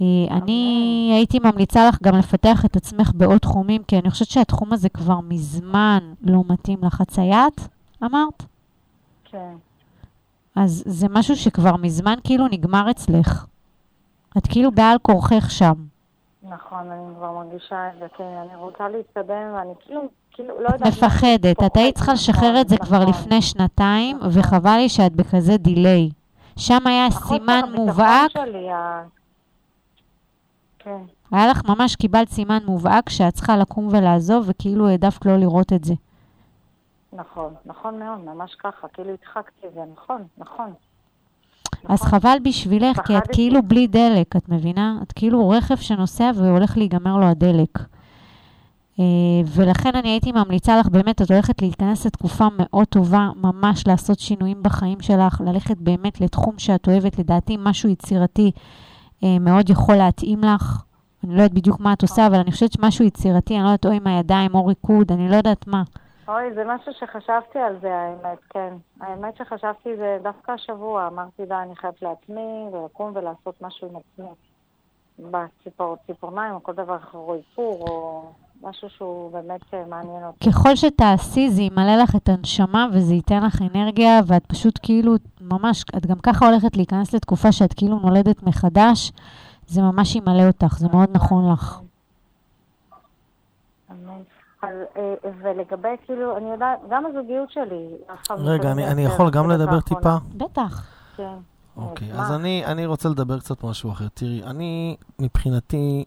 אה, 0.00 0.07
אני 0.30 1.11
הייתי 1.14 1.38
ממליצה 1.38 1.88
לך 1.88 1.98
גם 2.02 2.16
לפתח 2.16 2.64
את 2.64 2.76
עצמך 2.76 3.11
בעוד 3.14 3.38
תחומים, 3.38 3.83
כי 3.83 3.98
אני 3.98 4.11
חושבת 4.11 4.28
שהתחום 4.28 4.72
הזה 4.72 4.88
כבר 4.88 5.20
מזמן 5.20 6.14
לא 6.22 6.42
מתאים 6.48 6.78
לך. 6.83 7.00
את 7.00 7.11
סייעת, 7.11 7.68
אמרת? 8.02 8.42
כן. 9.24 9.54
אז 10.57 10.83
זה 10.87 11.07
משהו 11.11 11.37
שכבר 11.37 11.76
מזמן 11.76 12.14
כאילו 12.24 12.48
נגמר 12.48 12.90
אצלך. 12.90 13.46
את 14.38 14.46
כאילו 14.46 14.70
בעל 14.70 14.98
כורכך 15.02 15.50
שם. 15.50 15.74
נכון, 16.42 16.90
אני 16.90 17.14
כבר 17.16 17.33
מרגישה 17.33 17.88
את 17.88 17.98
זה, 17.98 18.07
כן, 18.16 18.24
אני 18.24 18.57
רוצה 18.57 18.88
להתקדם, 18.88 19.54
ואני 19.54 19.72
כאילו, 19.80 20.00
כאילו, 20.35 20.61
לא 20.61 20.68
יודעת... 20.68 20.87
מפחדת, 20.88 21.62
את 21.66 21.77
היית 21.77 21.94
צריכה 21.94 22.12
לשחרר 22.12 22.61
את 22.61 22.68
זה 22.68 22.77
כבר 22.77 22.99
נכון. 22.99 23.09
לפני 23.09 23.42
שנתיים, 23.42 24.18
וחבל 24.31 24.77
לי 24.77 24.88
שאת 24.88 25.12
בכזה 25.12 25.57
דיליי. 25.57 26.11
שם 26.59 26.87
היה 26.87 27.09
נכון, 27.09 27.38
סימן 27.38 27.61
מובהק, 27.75 28.31
כן, 30.79 30.99
היה 31.33 31.47
לך 31.47 31.62
ממש, 31.64 31.97
קיבלת 31.97 32.29
סימן 32.29 32.59
מובהק 32.66 33.09
שאת 33.09 33.35
צריכה 33.35 33.57
לקום 33.57 33.88
ולעזוב, 33.90 34.44
וכאילו 34.49 34.88
העדפת 34.88 35.27
לא 35.27 35.37
לראות 35.37 35.73
את 35.73 35.85
זה. 35.85 35.94
נכון, 37.12 37.55
נכון 37.66 37.99
מאוד, 37.99 38.18
ממש 38.25 38.55
ככה, 38.55 38.88
כאילו 38.88 39.11
הדחקתי 39.11 39.66
את 39.66 39.75
זה, 39.75 39.81
נכון, 39.92 40.23
נכון. 40.38 40.73
אז 41.88 42.03
חבל 42.03 42.38
בשבילך, 42.42 43.01
כי 43.07 43.18
את. 43.18 43.23
כאילו 43.33 43.62
בלי 43.62 43.87
דלק, 43.87 44.37
את 44.37 44.49
מבינה? 44.49 44.99
את 45.03 45.12
כאילו 45.12 45.49
רכב 45.49 45.77
שנוסע 45.77 46.31
והולך 46.35 46.77
להיגמר 46.77 47.16
לו 47.16 47.27
הדלק. 47.27 47.79
אה, 49.00 49.04
ולכן 49.57 49.90
אני 49.94 50.09
הייתי 50.09 50.33
ממליצה 50.33 50.76
לך, 50.80 50.88
באמת, 50.88 51.22
את 51.22 51.30
הולכת 51.30 51.62
להיכנס 51.62 52.07
לתקופה 52.07 52.44
מאוד 52.59 52.87
טובה, 52.87 53.28
ממש 53.37 53.87
לעשות 53.87 54.18
שינויים 54.18 54.62
בחיים 54.62 55.00
שלך, 55.00 55.40
ללכת 55.46 55.76
באמת 55.76 56.20
לתחום 56.20 56.59
שאת 56.59 56.88
אוהבת, 56.88 57.18
לדעתי 57.18 57.57
משהו 57.59 57.88
יצירתי 57.88 58.50
אה, 59.24 59.38
מאוד 59.40 59.70
יכול 59.70 59.94
להתאים 59.94 60.38
לך. 60.38 60.83
אני 61.24 61.35
לא 61.35 61.42
יודעת 61.42 61.54
בדיוק 61.54 61.80
מה 61.80 61.92
את 61.92 62.02
עושה, 62.02 62.26
אבל 62.26 62.35
אני 62.35 62.50
חושבת 62.50 62.72
שמשהו 62.72 63.04
יצירתי, 63.04 63.54
אני 63.54 63.62
לא 63.62 63.68
יודעת, 63.68 63.87
או 63.87 63.90
עם 63.90 64.07
הידיים 64.07 64.54
או 64.54 64.66
ריקוד, 64.66 65.12
אני 65.12 65.28
לא 65.28 65.37
יודעת 65.37 65.66
מה. 65.66 65.83
אוי, 66.28 66.54
זה 66.54 66.62
משהו 66.66 66.92
שחשבתי 66.92 67.59
על 67.59 67.76
זה, 67.80 67.94
האמת, 67.94 68.38
כן. 68.50 68.74
האמת 69.00 69.37
שחשבתי 69.37 69.96
זה 69.96 70.18
דווקא 70.22 70.52
השבוע, 70.52 71.07
אמרתי, 71.07 71.46
די, 71.46 71.54
אני 71.54 71.76
חייבת 71.76 72.02
לעצמי, 72.02 72.66
ולקום 72.72 73.12
ולעשות 73.14 73.62
משהו 73.62 73.88
עם 73.88 73.96
עצמי. 73.96 74.35
בציפורניים, 75.18 76.54
או 76.54 76.62
כל 76.62 76.72
דבר 76.72 76.96
אחר, 76.96 77.18
או 77.18 77.35
איפור, 77.35 77.85
או 77.88 78.22
משהו 78.68 78.88
שהוא 78.96 79.33
באמת 79.33 79.74
אה, 79.74 79.83
מעניין 79.88 80.24
אותי. 80.24 80.50
ככל 80.50 80.77
שתעשי, 80.77 81.50
זה 81.50 81.62
ימלא 81.62 81.96
לך 81.96 82.16
את 82.16 82.29
הנשמה 82.29 82.87
וזה 82.92 83.14
ייתן 83.14 83.42
לך 83.42 83.62
אנרגיה, 83.62 84.20
ואת 84.27 84.46
פשוט 84.46 84.79
כאילו, 84.83 85.14
ממש, 85.40 85.85
את 85.96 86.07
גם 86.07 86.18
ככה 86.18 86.46
הולכת 86.48 86.77
להיכנס 86.77 87.14
לתקופה 87.14 87.53
שאת 87.53 87.72
כאילו 87.74 87.98
נולדת 87.98 88.42
מחדש, 88.42 89.12
זה 89.66 89.83
ממש 89.83 90.16
ימלא 90.16 90.46
אותך, 90.46 90.79
זה 90.79 90.88
מאוד 90.92 91.09
נכון 91.12 91.53
לך. 91.53 91.81
אמן. 93.90 94.20
אז, 94.62 94.68
אה, 94.96 95.14
ולגבי, 95.42 95.88
כאילו, 96.07 96.37
אני 96.37 96.50
יודעת, 96.50 96.79
גם 96.90 97.05
הזוגיות 97.07 97.50
שלי, 97.50 97.87
עכשיו... 98.09 98.37
רגע, 98.40 98.72
אני- 98.72 98.87
אני 98.88 99.05
יכול 99.05 99.31
גם 99.31 99.50
לדבר. 99.50 99.81
טיפה? 99.81 100.16
בטח. 100.35 100.87
כן. 101.16 101.35
אוקיי. 101.77 102.12
אז 102.12 102.33
אני, 102.33 102.66
אני 102.66 102.87
רוצה 102.87 103.09
לדבר 103.09 103.38
קצת 103.38 103.64
משהו 103.64 103.90
אחר. 103.92 104.05
תראי, 104.14 104.42
אני, 104.44 104.96
מבחינתי, 105.18 106.05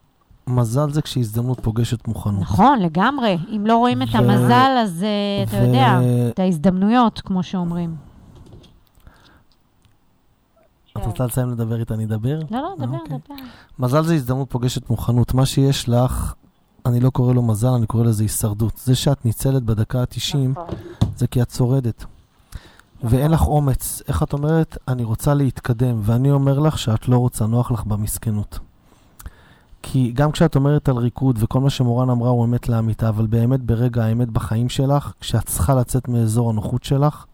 מזל 0.47 0.91
זה 0.91 1.01
כשהזדמנות 1.01 1.59
פוגשת 1.59 2.07
מוכנות. 2.07 2.41
נכון, 2.41 2.79
לגמרי. 2.79 3.37
אם 3.55 3.65
לא 3.65 3.77
רואים 3.77 4.01
את 4.01 4.07
ו- 4.13 4.17
המזל, 4.17 4.77
אז 4.83 5.03
אה, 5.03 5.43
אתה 5.43 5.57
ו- 5.57 5.65
יודע, 5.67 5.99
את 6.29 6.39
ההזדמנויות, 6.39 7.21
כמו 7.21 7.43
שאומרים. 7.43 7.95
את 10.97 11.05
רוצה 11.05 11.25
לסיים 11.25 11.49
לדבר 11.49 11.79
איתה, 11.79 11.93
אני 11.93 12.05
אדבר? 12.05 12.39
לא, 12.51 12.61
לא, 12.61 12.75
דבר, 12.79 12.97
אוקיי. 12.97 13.17
דבר. 13.25 13.35
מזל 13.79 14.03
זה 14.03 14.13
הזדמנות 14.13 14.49
פוגשת 14.49 14.89
מוכנות. 14.89 15.33
מה 15.33 15.45
שיש 15.45 15.89
לך, 15.89 16.33
אני 16.85 16.99
לא 16.99 17.09
קורא 17.09 17.33
לו 17.33 17.41
מזל, 17.41 17.67
אני 17.67 17.87
קורא 17.87 18.03
לזה 18.03 18.23
הישרדות. 18.23 18.77
זה 18.77 18.95
שאת 18.95 19.25
ניצלת 19.25 19.63
בדקה 19.63 20.01
ה-90, 20.01 20.37
נכון. 20.37 20.65
זה 21.15 21.27
כי 21.27 21.41
את 21.41 21.49
שורדת. 21.51 22.05
ואין 23.03 23.31
לך 23.31 23.47
אומץ. 23.47 24.01
איך 24.07 24.23
את 24.23 24.33
אומרת? 24.33 24.77
אני 24.87 25.03
רוצה 25.03 25.33
להתקדם, 25.33 25.99
ואני 26.03 26.31
אומר 26.31 26.59
לך 26.59 26.77
שאת 26.77 27.07
לא 27.09 27.17
רוצה, 27.17 27.45
נוח 27.45 27.71
לך 27.71 27.83
במסכנות. 27.83 28.59
כי 29.81 30.11
גם 30.11 30.31
כשאת 30.31 30.55
אומרת 30.55 30.89
על 30.89 30.97
ריקוד, 30.97 31.39
וכל 31.41 31.59
מה 31.59 31.69
שמורן 31.69 32.09
אמרה 32.09 32.29
הוא 32.29 32.45
אמת 32.45 32.69
לאמיתה, 32.69 33.09
אבל 33.09 33.27
באמת 33.27 33.59
ברגע 33.63 34.03
האמת 34.03 34.29
בחיים 34.29 34.69
שלך, 34.69 35.13
כשאת 35.19 35.45
צריכה 35.45 35.75
לצאת 35.75 36.07
מאזור 36.07 36.49
הנוחות 36.49 36.83
שלך, 36.83 37.25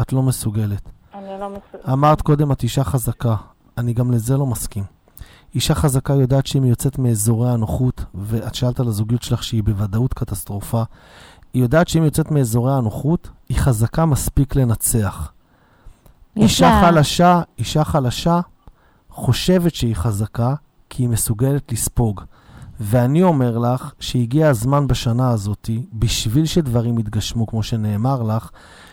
את 0.00 0.12
לא 0.12 0.22
מסוגלת. 0.22 0.90
אני 1.14 1.40
לא 1.40 1.48
מסוגלת. 1.48 1.88
אמרת 1.92 2.22
קודם, 2.22 2.52
את 2.52 2.62
אישה 2.62 2.84
חזקה. 2.84 3.36
אני 3.78 3.92
גם 3.92 4.10
לזה 4.10 4.36
לא 4.36 4.46
מסכים. 4.46 4.84
אישה 5.54 5.74
חזקה 5.74 6.14
יודעת 6.14 6.46
שאם 6.46 6.62
היא 6.62 6.70
יוצאת 6.70 6.98
מאזורי 6.98 7.50
הנוחות, 7.50 8.04
ואת 8.14 8.54
שאלת 8.54 8.80
על 8.80 8.88
הזוגיות 8.88 9.22
שלך 9.22 9.42
שהיא 9.42 9.62
בוודאות 9.62 10.14
קטסטרופה, 10.14 10.82
היא 11.54 11.62
יודעת 11.62 11.88
שאם 11.88 12.00
היא 12.00 12.06
יוצאת 12.06 12.30
מאזורי 12.30 12.72
הנוחות, 12.72 13.28
היא 13.48 13.56
חזקה 13.56 14.06
מספיק 14.06 14.56
לנצח. 14.56 15.32
יש 16.36 16.42
אישה 16.42 16.80
חלשה, 16.80 17.42
אישה 17.58 17.84
חלשה 17.84 18.40
חושבת 19.10 19.74
שהיא 19.74 19.96
חזקה, 19.96 20.54
כי 20.92 21.02
היא 21.02 21.08
מסוגלת 21.08 21.72
לספוג. 21.72 22.20
ואני 22.80 23.22
אומר 23.22 23.58
לך 23.58 23.92
שהגיע 24.00 24.48
הזמן 24.48 24.86
בשנה 24.86 25.30
הזאת, 25.30 25.70
בשביל 25.92 26.46
שדברים 26.46 26.98
יתגשמו, 26.98 27.46
כמו 27.46 27.62
שנאמר 27.62 28.22
לך, 28.22 28.50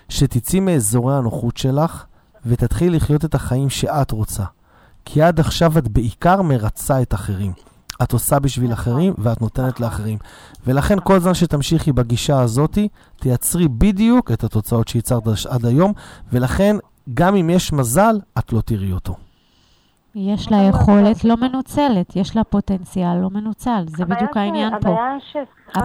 שתצאי 0.09 0.59
מאזורי 0.59 1.15
הנוחות 1.17 1.57
שלך 1.57 2.05
ותתחילי 2.45 2.97
לחיות 2.97 3.25
את 3.25 3.35
החיים 3.35 3.69
שאת 3.69 4.11
רוצה. 4.11 4.43
כי 5.05 5.21
עד 5.21 5.39
עכשיו 5.39 5.77
את 5.77 5.87
בעיקר 5.87 6.41
מרצה 6.41 7.01
את 7.01 7.13
אחרים. 7.13 7.53
את 8.03 8.11
עושה 8.11 8.39
בשביל 8.39 8.73
אחרים 8.73 9.13
ואת 9.17 9.41
נותנת 9.41 9.79
לאחרים. 9.79 10.17
ולכן 10.67 10.97
כל 11.03 11.19
זמן 11.19 11.33
שתמשיכי 11.33 11.91
בגישה 11.91 12.41
הזאת, 12.41 12.77
תייצרי 13.19 13.67
בדיוק 13.67 14.31
את 14.31 14.43
התוצאות 14.43 14.87
שייצרת 14.87 15.23
עד 15.49 15.65
היום, 15.65 15.93
ולכן 16.33 16.75
גם 17.13 17.35
אם 17.35 17.49
יש 17.49 17.73
מזל, 17.73 18.19
את 18.37 18.53
לא 18.53 18.61
תראי 18.61 18.91
אותו. 18.91 19.28
יש 20.15 20.51
לה 20.51 20.57
יכולת 20.57 21.23
לא 21.23 21.35
מנוצלת, 21.37 22.15
יש 22.15 22.35
לה 22.35 22.43
פוטנציאל 22.43 23.15
לא 23.21 23.29
מנוצל, 23.29 23.85
זה 23.87 24.05
בדיוק 24.05 24.37
העניין 24.37 24.79
פה. 24.81 24.89
הבעיה. 24.89 25.17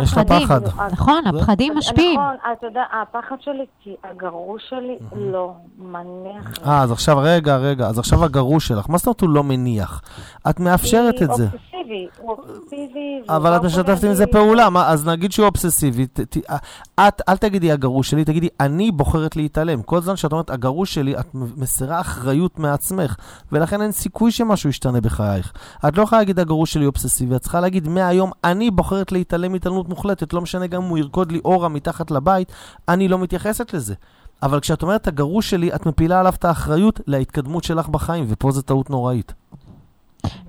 יש 0.03 0.17
לה 0.17 0.25
פחד. 0.25 0.61
נכון, 0.93 1.27
הפחדים 1.27 1.77
משפיעים. 1.77 2.21
נכון, 2.21 2.37
אתה 2.59 2.67
יודע, 2.67 2.83
הפחד 3.03 3.37
שלי, 3.41 3.65
כי 3.83 3.95
הגרוש 4.05 4.63
שלי 4.71 4.99
לא 5.17 5.53
מניח. 5.79 6.53
אה, 6.67 6.83
אז 6.83 6.93
עכשיו, 6.93 7.19
רגע, 7.23 7.57
רגע, 7.57 7.87
אז 7.87 7.99
עכשיו 7.99 8.25
הגרוש 8.25 8.69
שלך, 8.69 8.91
מה 8.91 8.99
זאת 8.99 9.07
אומרת 9.07 9.21
הוא 9.21 9.31
לא 9.31 9.45
מניח? 9.45 10.03
את 10.51 10.61
מאפשרת 10.61 11.23
את 11.23 11.35
זה. 11.35 11.45
הוא 11.45 11.53
אובססיבי, 11.53 12.07
הוא 12.19 12.31
אובססיבי. 12.31 13.23
אבל 13.29 13.57
את 13.57 13.63
לא 13.63 13.67
משתפת 13.67 14.05
עם 14.05 14.15
זה. 14.15 14.27
פעולה, 14.27 14.69
אז 14.87 15.09
נגיד 15.09 15.33
שהוא 15.33 15.47
אובססיבי, 15.47 16.07
ת, 16.07 16.37
את, 17.01 17.23
אל 17.29 17.37
תגידי 17.37 17.73
הגרוש 17.73 18.11
שלי, 18.11 18.25
תגידי, 18.25 18.49
אני 18.61 18.91
בוחרת 18.91 19.37
להתעלם. 19.37 19.83
כל 19.83 20.01
זמן 20.01 20.17
שאת 20.17 20.33
אומרת 20.33 20.51
הגרוש 20.51 20.95
שלי, 20.95 21.19
את 21.19 21.27
מסירה 21.35 22.01
אחריות 22.01 22.59
מעצמך, 22.59 23.17
ולכן 23.53 23.83
אין 23.83 23.93
סיכוי 23.93 24.31
שמשהו 24.31 24.71
ישתנה 24.71 25.01
בחייך. 25.01 25.53
את 25.89 25.99
לא 25.99 26.03
יכולה 26.03 26.21
להגיד 26.21 26.39
הגרוש 26.39 26.73
שלי 26.73 26.87
אובססיבי, 26.87 27.37
את 27.37 27.41
צריכה 27.41 27.61
להגיד, 27.61 27.89
מהיום 27.89 28.31
אני 28.45 28.71
בוחרת 28.71 29.13
להתעלם 29.13 29.55
התעלמות 29.55 29.74
מוחלטת, 29.83 30.33
לא 30.33 30.41
משנה 30.41 30.67
גם 30.67 30.83
אם 30.83 30.89
הוא 30.89 30.99
ירקוד 30.99 31.33
לי 31.33 31.41
אורה 31.45 31.69
מתחת 31.69 32.11
לבית, 32.11 32.53
אני 32.89 33.09
לא 33.09 33.19
מתייחסת 33.19 33.75
לזה. 33.75 33.95
אבל 34.43 34.61
כשאת 34.61 34.83
אומרת 34.83 35.09
הגרוש 35.09 35.51
שלי, 35.51 35.75
את 35.75 35.87
מפילה 35.87 36.21
עליו 36.21 36.33
את 36.35 36.45
האחריות 36.45 37.01
להתקדמות 37.07 37.65
שלך 37.65 37.89
בחיים, 37.89 38.25
ופה 38.29 38.51
זו 38.51 38.63
טעות 38.63 38.91
נוראית. 38.91 39.33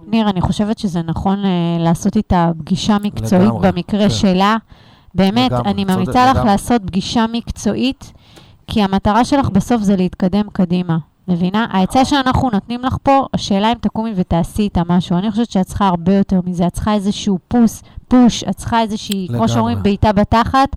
ניר, 0.08 0.30
אני 0.30 0.42
חושבת 0.42 0.78
שזה 0.78 1.02
נכון 1.02 1.46
אה, 1.46 1.78
לעשות 1.80 2.16
איתה 2.16 2.52
פגישה 2.58 2.98
מקצועית 3.04 3.48
לגמרי, 3.48 3.72
במקרה 3.72 4.04
כן. 4.04 4.10
שלה. 4.10 4.58
באמת, 5.16 5.52
לגמרי, 5.52 5.72
אני 5.72 5.86
ממליצה 5.86 6.26
לך 6.26 6.36
לגמרי. 6.36 6.52
לעשות 6.52 6.82
פגישה 6.86 7.26
מקצועית, 7.32 8.14
כי 8.68 8.82
המטרה 8.82 9.26
שלך 9.26 9.50
בסוף 9.50 9.82
זה 9.82 9.96
להתקדם 9.96 10.50
קדימה. 10.54 10.98
מבינה? 11.28 11.68
העצה 11.70 12.06
שאנחנו 12.06 12.50
נותנים 12.50 12.82
לך 12.82 12.98
פה, 13.04 13.26
השאלה 13.34 13.72
אם 13.72 13.78
תקומי 13.82 14.14
ותעשי 14.16 14.62
איתה 14.62 14.82
משהו. 14.90 15.18
אני 15.18 15.32
חושבת 15.32 15.52
שאת 15.52 15.66
צריכה 15.66 15.88
הרבה 15.88 16.14
יותר 16.14 16.40
מזה. 16.46 16.68
את 16.68 16.74
צריכה 16.74 16.94
איזשהו 16.94 17.40
פוס, 17.48 17.84
פוש, 18.08 18.44
את 18.44 18.56
צריכה 18.56 18.82
איזושהי, 18.82 19.26
כמו 19.28 19.36
לגמרי. 19.36 19.50
שאומרים, 19.50 19.84
בעיטה 19.84 20.12
בתחת, 20.12 20.76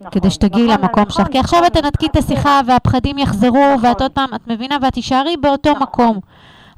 נכון, 0.00 0.12
כדי 0.12 0.30
שתגיעי 0.30 0.66
נכון, 0.66 0.80
למקום 0.80 1.02
נכון, 1.02 1.24
שלך. 1.24 1.32
כי 1.32 1.38
עכשיו 1.38 1.60
נכון, 1.60 1.66
את 1.66 1.82
תנתקי 1.82 2.06
את 2.06 2.16
נכון. 2.16 2.34
השיחה 2.34 2.60
והפחדים 2.66 3.18
יחזרו, 3.18 3.74
נכון. 3.74 3.88
ואת 3.88 4.02
עוד 4.02 4.10
פעם, 4.10 4.34
את 4.34 4.48
מבינה? 4.48 4.76
ואת 4.82 4.92
תישארי 4.92 5.36
באותו 5.36 5.70
נכון. 5.70 5.82
מקום. 5.82 6.20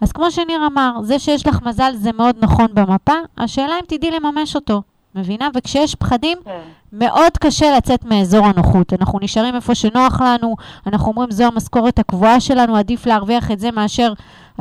אז 0.00 0.12
כמו 0.12 0.30
שניר 0.30 0.66
אמר, 0.66 0.92
זה 1.02 1.18
שיש 1.18 1.46
לך 1.46 1.62
מזל 1.62 1.92
זה 1.94 2.12
מאוד 2.12 2.36
נכון 2.40 2.66
במפה, 2.74 3.12
השאלה 3.38 3.74
אם 3.74 3.84
תדעי 3.88 4.10
לממש 4.10 4.56
אותו, 4.56 4.82
מבינה? 5.14 5.48
וכשיש 5.54 5.94
פחדים, 5.94 6.38
כן. 6.44 6.60
מאוד 6.92 7.38
קשה 7.40 7.76
לצאת 7.76 8.04
מאזור 8.04 8.46
הנוחות. 8.46 8.92
אנחנו 8.92 9.18
נשארים 9.22 9.54
איפה 9.54 9.74
שנוח 9.74 10.20
לנו, 10.20 10.56
אנחנו 10.86 11.10
אומרים 11.10 11.30
זו 11.30 11.44
המשכורת 11.44 11.98
הקבועה 11.98 12.40
שלנו, 12.40 12.76
עדיף 12.76 13.06
להרוויח 13.06 13.50
את 13.50 13.58
זה 13.58 13.70
מאשר, 13.70 14.12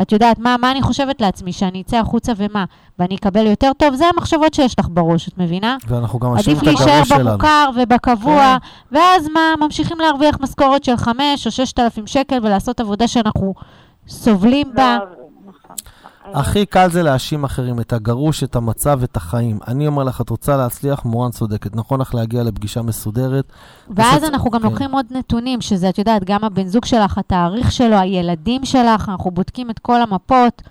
את 0.02 0.12
יודעת, 0.12 0.40
מה, 0.40 0.56
מה 0.60 0.72
אני 0.72 0.82
חושבת 0.82 1.22
לעצמי, 1.22 1.54
שאני 1.54 1.82
אצא 1.82 1.98
החוצה 1.98 2.32
ומה, 2.38 2.66
ואני 3.00 3.16
אקבל 3.16 3.48
יותר 3.48 3.72
טוב, 3.78 3.96
זה 3.96 4.06
המחשבות 4.14 4.54
שיש 4.54 4.80
לך 4.80 4.88
בראש, 4.92 5.28
את 5.28 5.38
מבינה? 5.38 5.78
ואנחנו 5.88 6.20
גם 6.20 6.34
משאירים 6.34 6.62
עדיף 6.62 6.74
את 6.74 6.80
להישאר 6.80 6.94
הגרוש 6.94 7.10
שלנו. 7.10 7.30
במוכר 7.30 7.70
ובקבוע, 7.76 8.58
ואז 8.92 9.28
מה, 9.28 9.66
ממשיכים 9.66 10.00
להרוויח 10.00 10.38
משכורת 10.40 10.84
של 10.84 10.98
חמש 10.98 11.46
או 11.46 11.52
ששת 11.52 11.80
אלפים 11.80 12.08
שקל 12.08 12.40
ולעשות 12.44 12.80
עבודה 12.80 13.08
שאנחנו 13.08 13.54
סובלים 14.08 14.68
בה. 14.74 14.98
לא. 15.02 15.23
הכי 16.26 16.66
קל 16.66 16.90
זה 16.90 17.04
להאשים 17.04 17.44
אחרים, 17.44 17.80
את 17.80 17.94
הגרוש, 17.94 18.44
את 18.44 18.56
המצב, 18.56 19.04
את 19.04 19.18
החיים. 19.18 19.60
אני 19.68 19.88
אומר 19.88 20.04
לך, 20.04 20.22
את 20.22 20.30
רוצה 20.30 20.58
להצליח, 20.58 21.06
מורן 21.06 21.32
צודקת. 21.32 21.76
נכון 21.76 22.02
לך 22.02 22.16
להגיע 22.16 22.44
לפגישה 22.44 22.82
מסודרת. 22.82 23.46
ואז 23.90 24.24
אנחנו 24.24 24.52
גם 24.52 24.62
כן. 24.62 24.66
לוקחים 24.66 24.92
עוד 24.92 25.06
נתונים, 25.12 25.62
שזה, 25.62 25.90
את 25.90 25.98
יודעת, 25.98 26.24
גם 26.24 26.44
הבן 26.44 26.68
זוג 26.68 26.86
שלך, 26.86 27.18
התאריך 27.18 27.72
שלו, 27.72 27.96
הילדים 27.96 28.66
שלך, 28.66 29.10
אנחנו 29.10 29.32
בודקים 29.32 29.70
את 29.70 29.80
כל 29.80 30.02
המפות, 30.02 30.62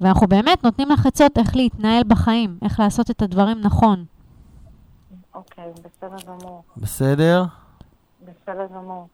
ואנחנו 0.00 0.26
באמת 0.26 0.64
נותנים 0.64 0.88
לך 0.88 1.06
עצות 1.06 1.38
איך 1.38 1.56
להתנהל 1.56 2.02
בחיים, 2.06 2.58
איך 2.62 2.80
לעשות 2.80 3.10
את 3.10 3.22
הדברים 3.22 3.60
נכון. 3.60 4.04
אוקיי, 5.34 5.64
בסדר 5.84 6.16
גמור. 6.26 6.62
בסדר? 6.76 7.44
בסדר 8.22 8.66
גמור. 8.74 9.08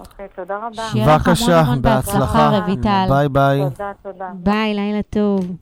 אוקיי, 0.00 0.26
תודה 0.36 0.56
רבה. 0.56 0.88
בבקשה, 0.94 1.62
בהצלחה, 1.62 1.76
בהצלחה. 1.76 2.58
רויטל. 2.66 3.06
ביי 3.08 3.28
ביי. 3.28 3.60
תודה, 3.70 3.92
תודה. 4.02 4.30
ביי, 4.34 4.74
לילה 4.74 5.02
טוב. 5.10 5.56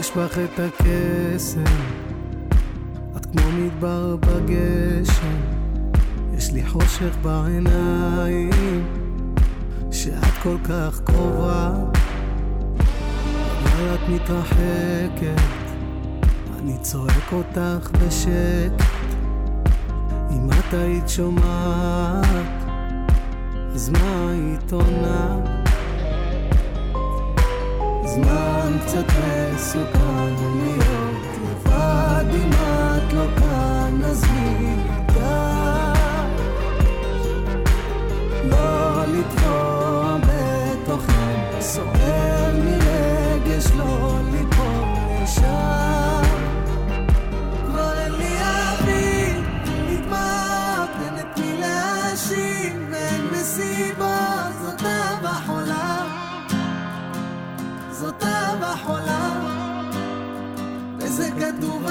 יש 0.00 0.10
בך 0.16 0.38
את 0.38 0.60
הקסם, 0.60 1.64
כמו 3.32 3.42
מדבר 3.52 4.16
בגשם, 4.16 5.36
יש 6.36 6.52
לי 6.52 6.66
חושך 6.66 7.16
בעיניים, 7.22 8.84
שאת 9.92 10.34
כל 10.42 10.56
כך 10.64 11.00
קרובה, 11.04 11.72
אבל 13.62 13.94
את 13.94 14.08
מתרחקת, 14.08 15.42
אני 16.58 16.78
צועק 16.80 17.32
אותך 17.32 17.90
בשקט, 17.92 18.84
אם 20.30 20.50
את 20.50 20.74
היית 20.74 21.08
שומעת, 21.08 22.64
אז 23.74 23.88
מה 23.88 24.30
היית 24.30 24.72
עונה? 24.72 25.36
זמן 28.04 28.76
קצת 28.86 29.04
מסוכן 29.54 30.34
להיות 30.62 31.09
לבד 31.90 32.34
אם 32.34 32.50
את 32.52 33.12
לא 33.12 33.26
כאן 33.36 34.04
אז 34.04 34.24
מי 34.30 34.76
ידע 34.86 35.92
לא 38.44 39.04
לטבוע 39.06 40.16
בתוך 40.16 41.04
ים 41.08 41.60
סוער 41.60 42.52
מרגש 42.64 43.66
לא 43.76 44.18
ליפול 44.32 45.22
ישר 45.24 46.22
כבר 47.66 47.98
אין 47.98 48.12
לי 48.12 48.36
אוויר 48.40 49.40
נדמק 49.88 50.90
אין 51.04 51.18
את 51.20 51.38
מי 51.38 51.56
להאשים 51.60 52.86
ואין 52.90 53.26
מסיבה 53.32 54.09
לא 61.60 61.90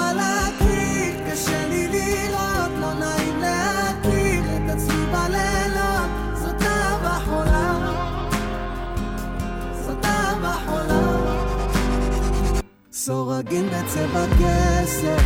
סורגים 12.91 13.65
בצבע 13.69 14.25
כסף, 14.39 15.23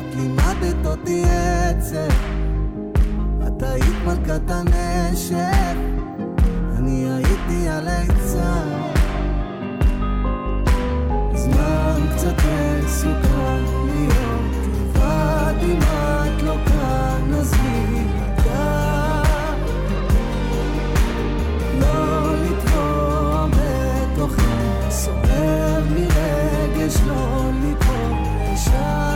את 0.00 0.14
לימדת 0.14 0.86
אותי 0.86 1.22
עצב, 1.24 2.14
את 3.46 3.62
היית 3.62 3.96
מלכת 4.06 4.50
הנשק, 4.50 5.76
אני 6.76 7.10
הייתי 7.10 7.68
עלי 7.68 7.90
הליצן. 7.90 8.97
זמן 11.68 12.06
קצת 12.16 12.34
מסוכן 12.84 13.62
להיות 13.86 14.66
לבד 14.66 15.54
אם 15.62 15.78
את 15.78 16.42
לא 16.42 16.54
כאן, 16.66 17.34
אז 17.34 17.54
לדעת? 18.14 19.58
לא 21.80 22.34
לטבוע 22.36 23.46
בתוכי, 23.46 24.90
סוער 24.90 25.82
מרגש 25.90 26.96
לא 27.06 27.50
ליפול 27.62 28.12
לשם. 28.52 29.07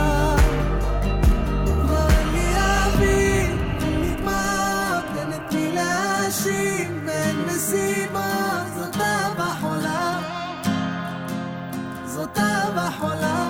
זאת 12.83 12.91
אהבה 12.91 12.97
חולה 12.99 13.47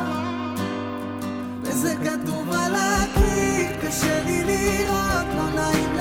וזה 1.61 1.95
כתוב 2.03 2.51
על 2.51 2.75
הקיר 2.75 3.81
קשה 3.81 4.23
לי 4.25 4.43
לראות, 4.43 5.25
לא 5.35 5.49
נעים 5.55 5.92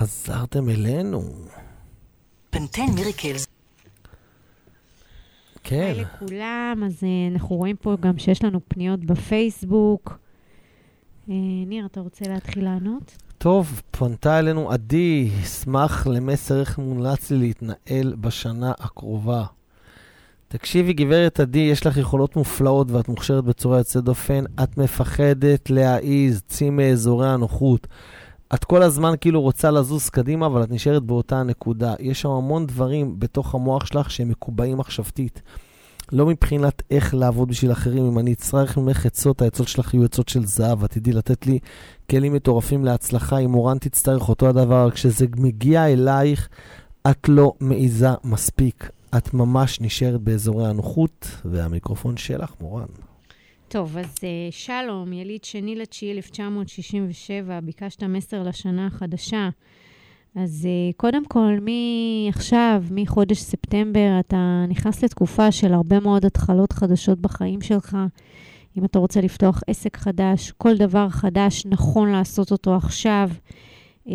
חזרתם 0.00 0.68
אלינו. 0.68 1.22
פנטן 2.50 2.82
מריקלס. 2.94 3.46
כן. 5.62 5.76
היי 5.76 6.00
לכולם, 6.00 6.82
אז 6.86 7.04
אה, 7.04 7.08
אנחנו 7.34 7.56
רואים 7.56 7.76
פה 7.76 7.96
גם 8.00 8.18
שיש 8.18 8.44
לנו 8.44 8.60
פניות 8.68 9.04
בפייסבוק. 9.04 10.18
אה, 11.30 11.34
ניר, 11.66 11.86
אתה 11.86 12.00
רוצה 12.00 12.24
להתחיל 12.28 12.64
לענות? 12.64 13.16
טוב, 13.38 13.82
פנתה 13.90 14.38
אלינו 14.38 14.70
עדי, 14.70 15.30
אשמח 15.42 16.06
למסר 16.06 16.60
איך 16.60 16.78
מומלץ 16.78 17.30
לי 17.30 17.38
להתנהל 17.38 18.14
בשנה 18.20 18.72
הקרובה. 18.78 19.44
תקשיבי, 20.48 20.92
גברת 20.92 21.40
עדי, 21.40 21.58
יש 21.58 21.86
לך 21.86 21.96
יכולות 21.96 22.36
מופלאות 22.36 22.90
ואת 22.90 23.08
מוכשרת 23.08 23.44
בצורה 23.44 23.78
יוצאת 23.78 24.04
דופן. 24.04 24.44
את 24.62 24.78
מפחדת 24.78 25.70
להעיז, 25.70 26.42
צאי 26.46 26.70
מאזורי 26.70 27.28
הנוחות. 27.28 27.86
את 28.54 28.64
כל 28.64 28.82
הזמן 28.82 29.14
כאילו 29.20 29.40
רוצה 29.40 29.70
לזוז 29.70 30.08
קדימה, 30.08 30.46
אבל 30.46 30.62
את 30.62 30.70
נשארת 30.70 31.02
באותה 31.02 31.42
נקודה. 31.42 31.94
יש 32.00 32.20
שם 32.20 32.30
המון 32.30 32.66
דברים 32.66 33.14
בתוך 33.18 33.54
המוח 33.54 33.86
שלך 33.86 34.10
שהם 34.10 34.28
מקובעים 34.28 34.78
מחשבתית. 34.78 35.42
לא 36.12 36.26
מבחינת 36.26 36.82
איך 36.90 37.14
לעבוד 37.14 37.48
בשביל 37.48 37.72
אחרים. 37.72 38.06
אם 38.06 38.18
אני 38.18 38.32
אצטרך 38.32 38.76
ממך 38.76 39.06
עצות, 39.06 39.42
העצות 39.42 39.68
שלך 39.68 39.94
יהיו 39.94 40.04
עצות 40.04 40.28
של 40.28 40.46
זהב. 40.46 40.84
את 40.84 40.90
תדעי 40.90 41.12
לתת 41.12 41.46
לי 41.46 41.58
כלים 42.10 42.32
מטורפים 42.32 42.84
להצלחה. 42.84 43.38
אם 43.38 43.50
מורן 43.50 43.78
תצטרך 43.78 44.28
אותו 44.28 44.48
הדבר, 44.48 44.86
רק 44.86 44.94
כשזה 44.94 45.26
מגיע 45.36 45.86
אלייך, 45.86 46.48
את 47.10 47.28
לא 47.28 47.52
מעיזה 47.60 48.08
מספיק. 48.24 48.90
את 49.16 49.34
ממש 49.34 49.80
נשארת 49.80 50.20
באזורי 50.20 50.68
הנוחות, 50.68 51.26
והמיקרופון 51.44 52.16
שלך, 52.16 52.52
מורן. 52.60 53.09
טוב, 53.72 53.96
אז 53.98 54.14
uh, 54.14 54.24
שלום, 54.50 55.12
יליד 55.12 55.44
שני 55.44 55.76
לתשיעי 55.76 56.12
1967, 56.12 57.60
ביקשת 57.60 58.02
מסר 58.02 58.42
לשנה 58.42 58.86
החדשה. 58.86 59.48
אז 60.34 60.68
uh, 60.68 60.96
קודם 60.96 61.24
כל, 61.26 61.58
מעכשיו, 61.60 62.84
מחודש 62.90 63.38
ספטמבר, 63.38 64.16
אתה 64.20 64.64
נכנס 64.68 65.04
לתקופה 65.04 65.52
של 65.52 65.74
הרבה 65.74 66.00
מאוד 66.00 66.24
התחלות 66.24 66.72
חדשות 66.72 67.20
בחיים 67.20 67.60
שלך. 67.60 67.96
אם 68.78 68.84
אתה 68.84 68.98
רוצה 68.98 69.20
לפתוח 69.20 69.62
עסק 69.66 69.96
חדש, 69.96 70.52
כל 70.56 70.76
דבר 70.76 71.08
חדש, 71.08 71.66
נכון 71.66 72.12
לעשות 72.12 72.52
אותו 72.52 72.74
עכשיו. 72.74 73.30
Uh, 74.06 74.10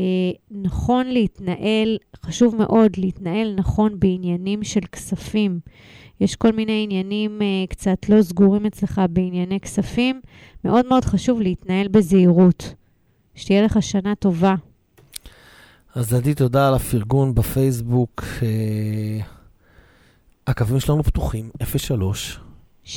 נכון 0.52 1.08
להתנהל, 1.08 1.98
חשוב 2.26 2.56
מאוד 2.56 2.92
להתנהל 2.98 3.54
נכון 3.58 4.00
בעניינים 4.00 4.64
של 4.64 4.82
כספים. 4.92 5.60
יש 6.22 6.36
כל 6.36 6.52
מיני 6.52 6.82
עניינים 6.84 7.40
uh, 7.40 7.70
קצת 7.70 8.10
לא 8.10 8.22
סגורים 8.22 8.66
אצלך 8.66 9.02
בענייני 9.10 9.60
כספים. 9.60 10.22
מאוד 10.66 10.86
מאוד 10.90 11.06
חשוב 11.06 11.42
להתנהל 11.42 11.88
בזהירות. 11.88 12.74
שתהיה 13.36 13.62
לך 13.62 13.78
שנה 13.82 14.16
טובה. 14.16 14.56
אז 15.96 16.14
עדי, 16.14 16.34
תודה 16.34 16.68
על 16.68 16.74
הפרגון 16.74 17.36
בפייסבוק. 17.36 18.24
אה, 18.44 19.20
הקווים 20.48 20.80
שלנו 20.80 21.04
פתוחים, 21.04 21.50
03. 21.78 22.40
677-3636. 22.86 22.88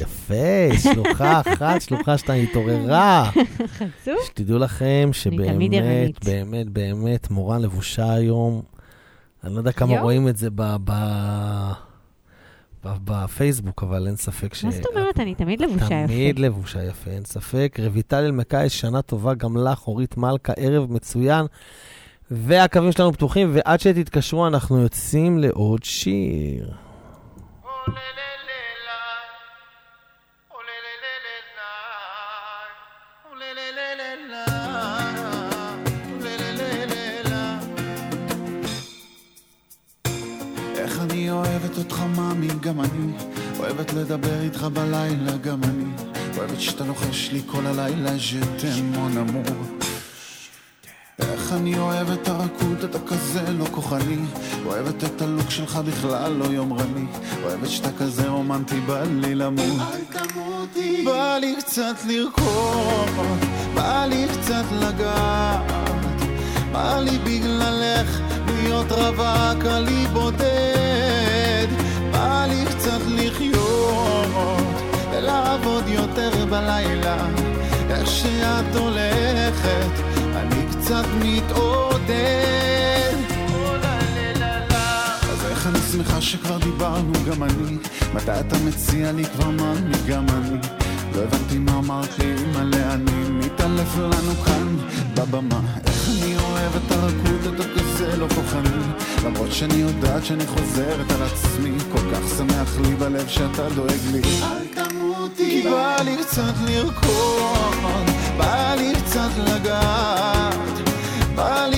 יפה, 0.00 0.34
שלוחה 0.82 1.40
אחת, 1.46 1.82
שלוחה 1.82 2.18
שתיים, 2.18 2.44
התעוררה. 2.44 3.30
חצוף. 3.78 4.26
שתדעו 4.26 4.58
לכם 4.58 5.10
שבאמת. 5.12 6.24
באמת, 6.24 6.68
באמת, 6.68 7.30
מורן 7.30 7.62
לבושה 7.62 8.12
היום. 8.12 8.62
אני 9.44 9.54
לא 9.54 9.58
יודע 9.58 9.72
כמה 9.72 9.92
יואו. 9.92 10.02
רואים 10.02 10.28
את 10.28 10.36
זה 10.36 10.50
ב- 10.50 10.76
ב- 10.84 11.72
ב- 12.84 12.96
בפייסבוק, 13.04 13.82
אבל 13.82 14.06
אין 14.06 14.16
ספק 14.16 14.54
ש... 14.54 14.64
מה 14.64 14.70
זאת 14.70 14.86
אומרת? 14.86 15.20
אני 15.20 15.34
תמיד 15.34 15.60
לבושה 15.60 15.84
יפה. 15.84 16.06
תמיד 16.06 16.38
לבושה 16.38 16.84
יפה, 16.84 17.10
אין 17.10 17.24
ספק. 17.24 17.78
רויטל 17.92 18.16
אלמקאי, 18.16 18.68
שנה 18.68 19.02
טובה 19.02 19.34
גם 19.34 19.56
לך, 19.56 19.86
אורית 19.86 20.16
מלכה, 20.16 20.52
ערב 20.56 20.92
מצוין. 20.92 21.46
והקווים 22.30 22.92
שלנו 22.92 23.12
פתוחים, 23.12 23.50
ועד 23.54 23.80
שתתקשרו 23.80 24.46
אנחנו 24.46 24.78
יוצאים 24.82 25.38
לעוד 25.38 25.84
שיר. 25.84 26.68
איך 26.68 27.94
אותך 41.88 42.02
מאמי, 42.16 42.48
גם 42.60 42.80
אני 42.80 43.12
אוהבת 43.58 43.92
לדבר 43.92 44.40
איתך 44.40 44.62
בלילה, 44.72 45.36
גם 45.42 45.60
אני 45.64 45.84
אוהבת 46.38 46.60
שאתה 46.60 46.84
לוחש 46.84 47.30
לי 47.32 47.40
כל 47.46 47.66
הלילה 47.66 48.10
ז'תם 48.10 48.84
מון 48.84 49.18
אמור. 49.18 49.44
איך 51.18 51.52
אני 51.52 51.78
אוהב 51.78 52.10
את 52.10 52.28
הרכות, 52.28 52.84
אתה 52.84 52.98
כזה 53.06 53.42
לא 53.58 53.64
כוחני 53.70 54.18
אוהבת 54.66 55.04
את 55.04 55.22
הלוק 55.22 55.50
שלך 55.50 55.76
בכלל 55.76 56.32
לא 56.32 56.44
יומרני 56.44 57.06
אוהבת 57.44 57.68
שאתה 57.68 57.88
כזה 57.98 58.28
רומנטי, 58.28 58.80
בא 58.80 59.02
לי 59.02 59.34
למות. 59.34 59.88
בא 61.04 61.38
לי 61.40 61.54
קצת 61.58 61.96
לרקוד, 62.08 63.38
בא 63.74 64.06
לי 64.06 64.26
קצת 64.32 64.64
לגעת 64.80 65.72
בא 66.72 67.00
לי 67.00 67.18
בגללך 67.18 68.20
להיות 68.46 68.92
רווק, 68.92 69.66
אני 69.66 70.06
בודד 70.12 70.87
בא 72.18 72.46
לי 72.48 72.64
קצת 72.66 73.00
לחיות 73.08 74.66
ולעבוד 75.10 75.84
יותר 75.88 76.46
בלילה. 76.50 77.26
איך 77.90 78.06
שאת 78.06 78.76
הולכת, 78.76 79.92
אני 80.36 80.66
קצת 80.70 81.04
מתעודד. 81.24 83.14
אז 85.30 85.46
איך 85.50 85.66
אני 85.66 85.78
שמחה 85.92 86.20
שכבר 86.20 86.58
דיברנו 86.58 87.12
גם 87.30 87.42
אני? 87.42 87.76
מתי 88.14 88.40
אתה 88.40 88.56
מציע 88.66 89.12
לי 89.12 89.24
כבר 89.24 89.50
מאמי 89.50 89.96
גם 90.08 90.26
אני 90.28 90.58
לא 91.18 91.22
הבנתי 91.22 91.58
מה 91.58 91.78
אמרת 91.78 92.18
לי 92.18 92.34
מלא 92.54 92.76
אני 92.76 93.30
מתעלף 93.30 93.98
לנו 93.98 94.34
כאן. 94.44 94.76
בבמה 95.14 95.60
איך 95.86 96.08
אני 96.08 96.36
אוהב 96.36 96.76
את 96.76 96.92
הרכות 96.92 97.54
אתה 97.54 97.64
כזה 97.74 98.16
לא 98.16 98.26
כוחני. 98.28 98.82
למרות 99.24 99.52
שאני 99.52 99.74
יודעת 99.74 100.24
שאני 100.24 100.46
חוזרת 100.46 101.12
על 101.12 101.22
עצמי 101.22 101.70
כל 101.92 101.98
כך 102.12 102.20
שמח 102.38 102.80
לי 102.80 102.94
בלב 102.94 103.28
שאתה 103.28 103.68
דואג 103.68 104.00
לי. 104.12 104.20
אל 104.42 104.66
תמות 104.74 105.30
כי 105.36 105.62
בא 105.62 105.96
לי 106.04 106.16
קצת 106.22 106.54
לרקוד, 106.66 108.06
בא 108.38 108.74
לי 108.74 108.92
קצת 109.04 109.30
לגעת, 109.38 110.88
בא 111.34 111.66
לי 111.66 111.77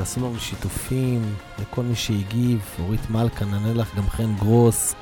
תעשו 0.00 0.20
לנו 0.20 0.38
שיתופים 0.38 1.34
לכל 1.58 1.82
מי 1.82 1.94
שהגיב, 1.94 2.60
אורית 2.78 3.10
מלכה, 3.10 3.44
נענה 3.44 3.74
לך 3.74 3.96
גם 3.96 4.08
חן 4.10 4.34
גרוס. 4.38 4.94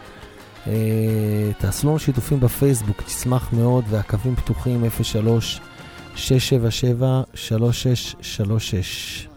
אה, 0.66 0.72
תעשו 1.58 1.88
לנו 1.88 1.98
שיתופים 1.98 2.40
בפייסבוק, 2.40 3.02
תשמח 3.02 3.52
מאוד, 3.52 3.84
והקווים 3.88 4.36
פתוחים 4.36 4.84
03 5.02 5.60
677 6.14 7.22
3636 7.34 9.28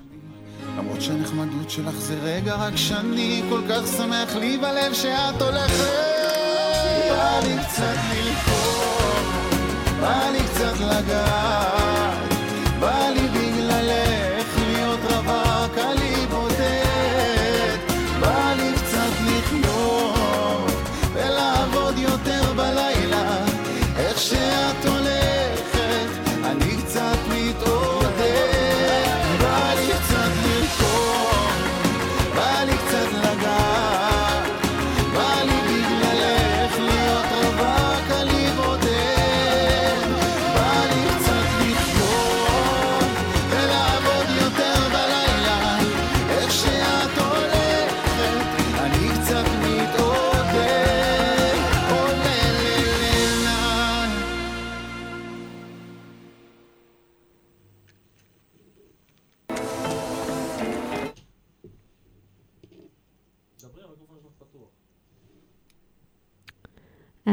למרות 0.77 1.01
שהנחמדות 1.01 1.69
שלך 1.69 1.95
זה 1.95 2.19
רגע 2.21 2.55
רק 2.55 2.75
שאני 2.75 3.43
כל 3.49 3.61
כך 3.69 3.87
שמח 3.97 4.35
לי 4.35 4.57
בלב 4.57 4.93
שאת 4.93 5.41
הולכת. 5.41 5.73
בא 7.09 7.39
לי 7.43 7.55
קצת 7.67 7.95
ללכוד, 8.13 9.23
בא 10.01 10.29
לי 10.31 10.39
קצת 10.47 10.79
לגעת 10.79 11.70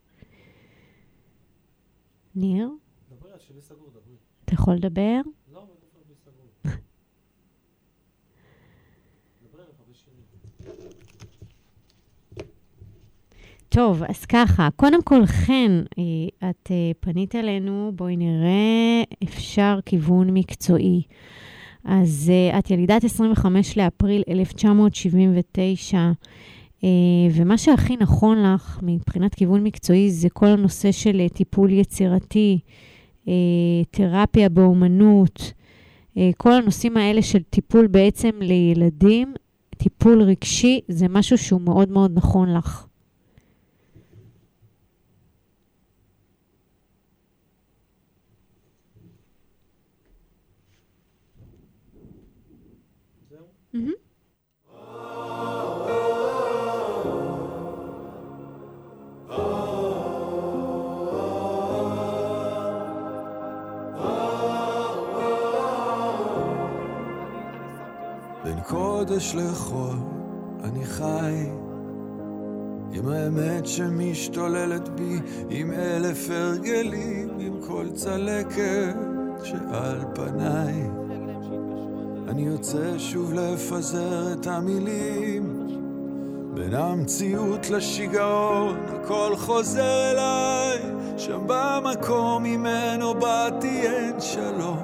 ניר? 2.35 2.69
אתה 4.45 4.53
יכול 4.53 4.75
לדבר? 4.75 5.21
טוב, 13.75 14.03
אז 14.03 14.25
ככה, 14.25 14.69
קודם 14.75 15.03
כל, 15.03 15.25
חן, 15.25 15.81
אה, 15.97 16.49
את 16.49 16.71
אה, 16.71 16.91
פנית 16.99 17.35
אלינו, 17.35 17.91
בואי 17.95 18.15
נראה, 18.17 19.03
אפשר 19.23 19.79
כיוון 19.85 20.29
מקצועי. 20.29 21.01
אז 21.83 22.31
אה, 22.33 22.59
את 22.59 22.71
ילידת 22.71 23.03
25 23.03 23.77
לאפריל 23.77 24.23
1979, 24.29 25.97
אה, 26.83 26.89
ומה 27.31 27.57
שהכי 27.57 27.97
נכון 27.97 28.43
לך 28.43 28.79
מבחינת 28.83 29.35
כיוון 29.35 29.63
מקצועי 29.63 30.11
זה 30.11 30.29
כל 30.29 30.47
הנושא 30.47 30.91
של 30.91 31.21
טיפול 31.33 31.71
יצירתי, 31.71 32.59
תרפיה 33.91 34.49
באומנות, 34.49 35.53
כל 36.37 36.51
הנושאים 36.51 36.97
האלה 36.97 37.21
של 37.21 37.43
טיפול 37.43 37.87
בעצם 37.87 38.29
לילדים, 38.39 39.33
טיפול 39.77 40.21
רגשי, 40.21 40.79
זה 40.87 41.07
משהו 41.09 41.37
שהוא 41.37 41.61
מאוד 41.61 41.91
מאוד 41.91 42.11
נכון 42.15 42.53
לך. 42.53 42.87
קודש 68.67 69.35
לחול 69.35 69.97
אני 70.63 70.85
חי. 70.85 71.49
עם 72.91 73.07
האמת 73.07 73.67
שמשתוללת 73.67 74.89
בי 74.89 75.19
עם 75.49 75.71
אלף 75.71 76.29
הרגלים 76.29 77.29
עם 77.39 77.53
כל 77.67 77.87
צלקת 77.93 78.95
שעל 79.43 79.99
פניי. 80.15 80.89
אני 82.27 82.41
יוצא 82.41 82.97
שוב 82.97 83.33
לפזר 83.33 84.33
את 84.33 84.47
המילים. 84.47 85.67
בין 86.53 86.73
המציאות 86.73 87.69
לשיגעון 87.69 88.77
הכל 88.87 89.33
חוזר 89.37 90.11
אליי. 90.11 90.79
שם 91.17 91.41
במקום 91.47 92.43
ממנו 92.43 93.13
באתי 93.13 93.81
אין 93.81 94.19
שלום. 94.19 94.79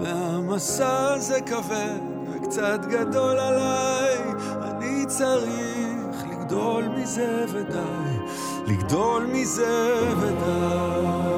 והמסע 0.00 1.14
הזה 1.14 1.40
כבד 1.40 2.07
וקצת 2.48 2.80
גדול 2.90 3.38
עליי 3.38 4.18
אני 4.62 5.06
צריך 5.06 6.16
לגדול 6.30 6.84
מזה 6.88 7.44
ודי 7.52 8.32
לגדול 8.66 9.26
מזה 9.32 10.00
ודי. 10.20 11.28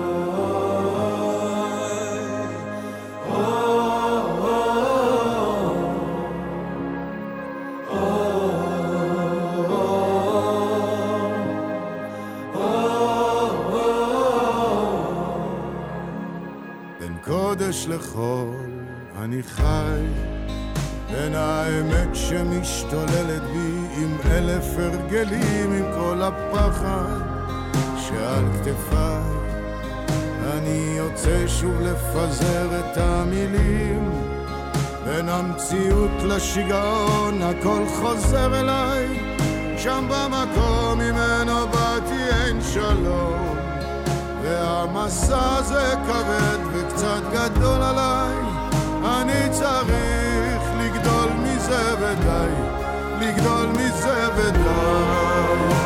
קודש 17.25 17.87
אני 19.17 19.43
חי, 19.43 20.05
בין 21.13 21.35
האמת 21.35 22.09
שמשתוללת 22.15 23.43
בי 23.43 24.03
עם 24.03 24.17
אלף 24.31 24.65
הרגלים, 24.79 25.73
עם 25.73 25.85
כל 25.95 26.23
הפחד 26.23 27.21
שעל 27.97 28.45
כתפיי. 28.53 29.41
אני 30.53 30.95
יוצא 30.97 31.47
שוב 31.47 31.81
לפזר 31.81 32.81
את 32.81 32.97
המילים, 32.97 34.11
בין 35.05 35.29
המציאות 35.29 36.23
לשיגעון 36.23 37.43
הכל 37.43 37.83
חוזר 38.01 38.61
אליי, 38.61 39.07
שם 39.79 40.09
במקום 40.09 40.99
ממנו 40.99 41.67
באתי 41.67 42.23
אין 42.31 42.61
שלום. 42.63 43.57
והמסע 44.43 45.57
הזה 45.57 45.95
כבד 46.07 46.59
וקצת 46.73 47.23
גדול 47.33 47.83
עליי, 47.83 48.40
מזה 51.81 51.95
ודי, 52.01 52.53
לגדול 53.21 53.67
מזה 53.67 54.29
ודי. 54.37 55.80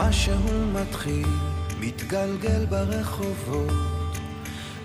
משהו 0.09 0.67
מתחיל, 0.73 1.27
מתגלגל 1.79 2.65
ברחובות, 2.65 4.17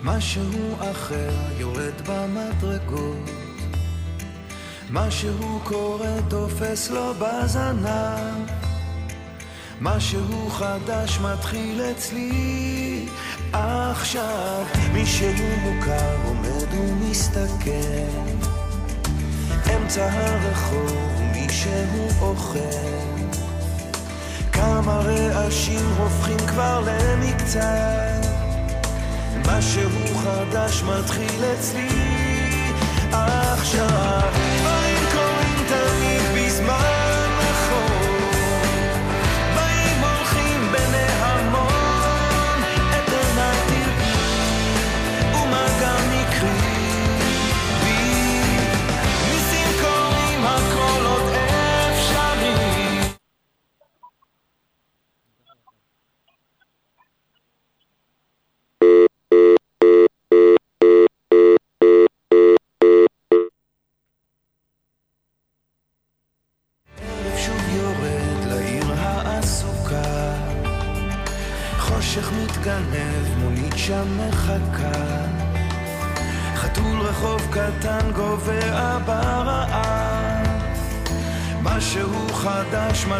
משהו 0.02 0.74
אחר 0.92 1.30
יורד 1.58 2.00
במדרגות, 2.08 3.30
משהו 4.90 5.60
קורה 5.64 6.16
תופס 6.28 6.90
לו 6.90 7.12
בזנב, 7.14 8.48
משהו 9.80 10.50
חדש 10.50 11.18
מתחיל 11.18 11.80
אצלי 11.80 13.06
עכשיו, 13.52 14.64
מישהו 14.92 15.46
מוכר 15.62 16.16
עומד 16.24 16.74
ומסתכל, 16.74 17.70
אמצע 19.76 20.08
הרחוב 20.12 21.22
מישהו 21.32 22.08
אוכל 22.20 22.99
כמה 24.60 25.00
רעשים 25.00 25.86
הופכים 25.98 26.38
כבר 26.38 26.82
למקצת. 26.86 28.26
משהו 29.46 29.90
חדש 30.24 30.82
מתחיל 30.82 31.44
אצלי. 31.44 31.88
עכשיו 33.12 34.49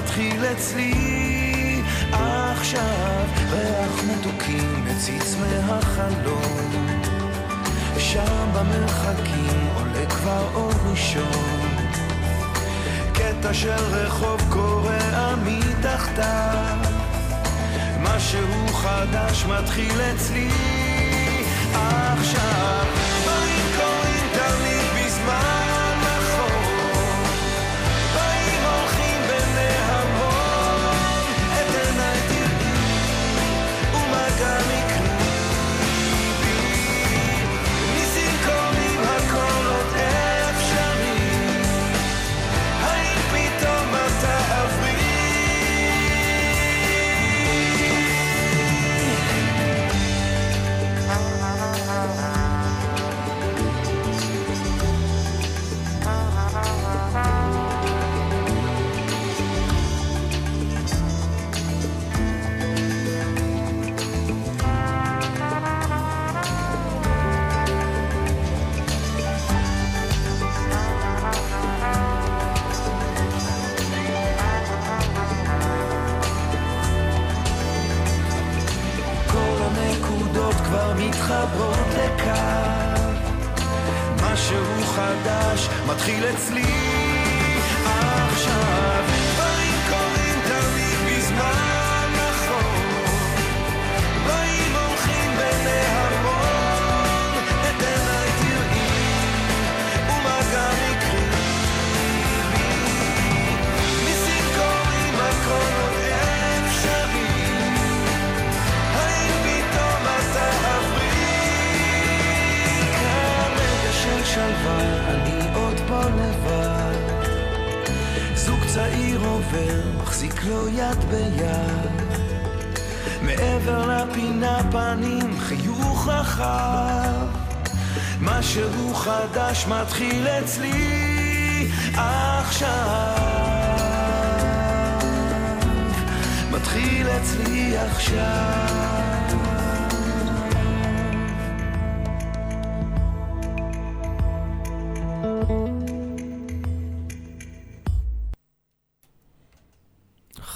מתחיל 0.03 0.45
אצלי. 0.53 1.83
עכשיו 2.13 3.27
ריח 3.51 4.05
מתוקים 4.05 4.85
מציץ 4.85 5.37
מהחלום 5.41 6.93
שם 7.99 8.51
במרחקים 8.55 9.69
עולה 9.75 10.07
כבר 10.09 10.47
אור 10.55 10.73
ראשון. 10.91 11.77
קטע 13.13 13.55
של 13.55 13.85
רחוב 13.91 14.41
קורע 14.49 15.35
מתחתיו 15.45 16.77
משהו 18.01 18.69
חדש 18.73 19.45
מתחיל 19.45 20.01
אצלי. 20.01 20.51
עכשיו 21.73 22.87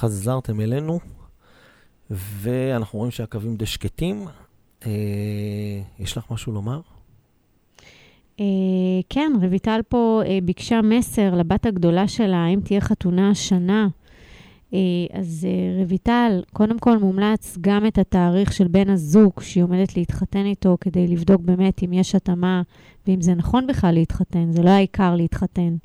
חזרתם 0.05 0.61
אלינו, 0.61 1.01
ואנחנו 2.11 2.99
רואים 2.99 3.11
שהקווים 3.11 3.57
די 3.57 3.67
שקטים. 3.67 4.25
אה, 4.87 4.91
יש 5.99 6.17
לך 6.17 6.25
משהו 6.31 6.53
לומר? 6.53 6.81
אה, 8.41 8.45
כן, 9.09 9.33
רויטל 9.43 9.81
פה 9.89 10.23
אה, 10.27 10.39
ביקשה 10.43 10.81
מסר 10.83 11.35
לבת 11.35 11.67
הגדולה 11.67 12.09
שלה, 12.09 12.37
האם 12.37 12.61
תהיה 12.61 12.81
חתונה 12.81 13.31
השנה. 13.31 13.89
אה, 14.75 14.79
אז 15.13 15.47
אה, 15.51 15.85
רויטל, 15.85 16.43
קודם 16.53 16.79
כל 16.79 16.99
מומלץ 16.99 17.59
גם 17.61 17.87
את 17.87 17.99
התאריך 17.99 18.53
של 18.53 18.69
בן 18.69 18.91
הזוג 18.91 19.41
שהיא 19.41 19.65
עומדת 19.65 19.97
להתחתן 19.97 20.45
איתו, 20.47 20.77
כדי 20.81 21.07
לבדוק 21.07 21.41
באמת 21.41 21.83
אם 21.83 21.93
יש 21.93 22.15
התאמה 22.15 22.63
ואם 23.07 23.21
זה 23.21 23.35
נכון 23.35 23.67
בכלל 23.67 23.95
להתחתן, 23.95 24.53
זה 24.53 24.63
לא 24.63 24.71
העיקר 24.71 25.17
להתחתן. 25.17 25.77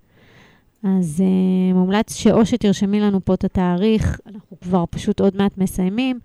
אז 0.84 1.24
uh, 1.24 1.74
מומלץ 1.74 2.14
שאו 2.14 2.46
שתרשמי 2.46 3.00
לנו 3.00 3.26
פה 3.26 3.34
את 3.34 3.44
התאריך, 3.44 4.20
אנחנו 4.28 4.60
כבר 4.60 4.84
פשוט 4.90 5.20
עוד 5.20 5.38
מעט 5.38 5.58
מסיימים, 5.58 6.20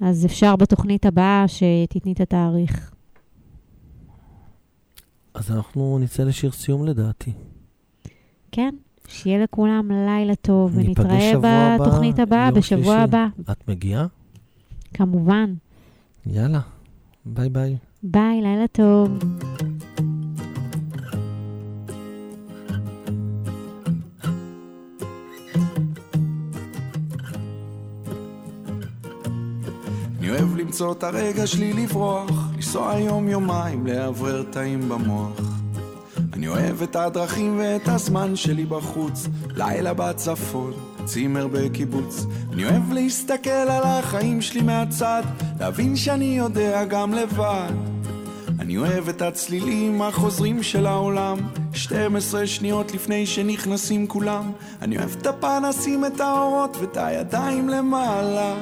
אז 0.00 0.26
אפשר 0.26 0.56
בתוכנית 0.56 1.06
הבאה 1.06 1.44
שתתני 1.48 2.12
את 2.12 2.20
התאריך. 2.20 2.90
אז 5.34 5.50
אנחנו 5.50 5.98
נצא 6.00 6.22
לשיר 6.22 6.50
סיום 6.50 6.84
לדעתי. 6.84 7.32
כן, 8.52 8.74
שיהיה 9.08 9.42
לכולם 9.42 9.90
לילה 9.90 10.34
טוב, 10.34 10.72
ונתראה 10.74 11.32
בתוכנית 11.78 12.18
הבאה, 12.18 12.50
בשבוע 12.50 12.84
שלישי. 12.84 13.00
הבא. 13.02 13.26
את 13.52 13.68
מגיעה? 13.68 14.06
כמובן. 14.94 15.54
יאללה, 16.26 16.60
ביי 17.26 17.48
ביי. 17.48 17.76
ביי, 18.02 18.42
לילה 18.42 18.66
טוב. 18.72 19.18
למצוא 30.64 30.92
את 30.92 31.04
הרגע 31.04 31.46
שלי 31.46 31.72
לברוח, 31.72 32.30
לנסוע 32.54 32.94
יום 32.98 33.28
יומיים, 33.28 33.86
לאוורר 33.86 34.42
תאים 34.50 34.88
במוח. 34.88 35.40
אני 36.32 36.48
אוהב 36.48 36.82
את 36.82 36.96
הדרכים 36.96 37.58
ואת 37.58 37.88
הזמן 37.88 38.36
שלי 38.36 38.64
בחוץ, 38.64 39.28
לילה 39.48 39.94
בצפון, 39.94 40.72
צימר 41.04 41.46
בקיבוץ. 41.46 42.26
אני 42.52 42.64
אוהב 42.64 42.92
להסתכל 42.92 43.50
על 43.50 43.82
החיים 43.84 44.42
שלי 44.42 44.62
מהצד, 44.62 45.22
להבין 45.60 45.96
שאני 45.96 46.38
יודע 46.38 46.84
גם 46.84 47.14
לבד. 47.14 47.72
אני 48.60 48.78
אוהב 48.78 49.08
את 49.08 49.22
הצלילים 49.22 50.02
החוזרים 50.02 50.62
של 50.62 50.86
העולם 50.86 51.38
12 51.72 52.46
שניות 52.46 52.94
לפני 52.94 53.26
שנכנסים 53.26 54.06
כולם 54.06 54.52
אני 54.82 54.98
אוהב 54.98 55.16
את 55.20 55.26
הפנסים, 55.26 56.04
את 56.04 56.20
האורות 56.20 56.76
ואת 56.80 56.96
הידיים 56.96 57.68
למעלה 57.68 58.54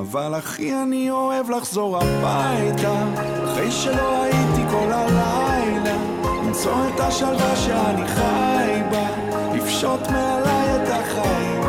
אבל 0.00 0.34
הכי 0.34 0.74
אני 0.82 1.10
אוהב 1.10 1.50
לחזור 1.50 1.96
הביתה. 1.96 3.04
אחרי 3.44 3.70
שלא 3.70 4.22
הייתי 4.22 4.62
כל 4.70 4.92
הלילה 4.92 5.96
למצוא 6.24 6.72
את 6.94 7.00
השלווה 7.00 7.56
שאני 7.56 8.08
חי 8.08 8.80
בה 8.90 9.08
לפשוט 9.54 10.00
מעליי 10.10 10.76
את 10.76 10.88
החיים. 10.88 11.62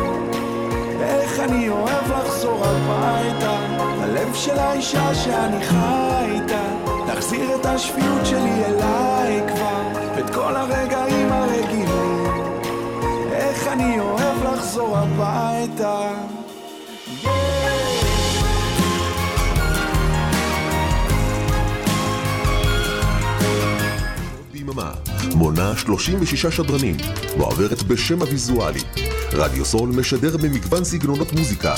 איך 1.00 1.40
אני 1.40 1.68
אוהב 1.68 2.12
לחזור 2.12 2.64
הביתה 2.64 3.56
הלב 4.02 4.34
של 4.34 4.58
האישה 4.58 5.14
שאני 5.14 5.64
חי 5.64 6.30
איתה 6.30 6.62
להחזיר 7.06 7.56
את 7.60 7.66
השפיות 7.66 8.26
שלי 8.26 8.64
אליי 8.64 9.40
כבר 9.48 9.82
את 10.18 10.34
כל 10.34 10.56
הרגעים 10.56 11.32
הרגילים. 11.32 12.26
איך 13.32 13.68
אני 13.68 14.00
אוהב 14.00 14.44
לחזור 14.44 14.96
הביתה 14.96 16.10
ביממה, 24.72 24.92
מונה 25.34 25.76
36 25.76 26.46
שדרנים, 26.46 26.96
ועוברת 27.38 27.82
בשם 27.82 28.22
הוויזואלי. 28.22 28.80
רדיו 29.32 29.64
סול 29.64 29.88
משדר 29.88 30.36
במגוון 30.36 30.84
סגנונות 30.84 31.32
מוזיקה, 31.32 31.74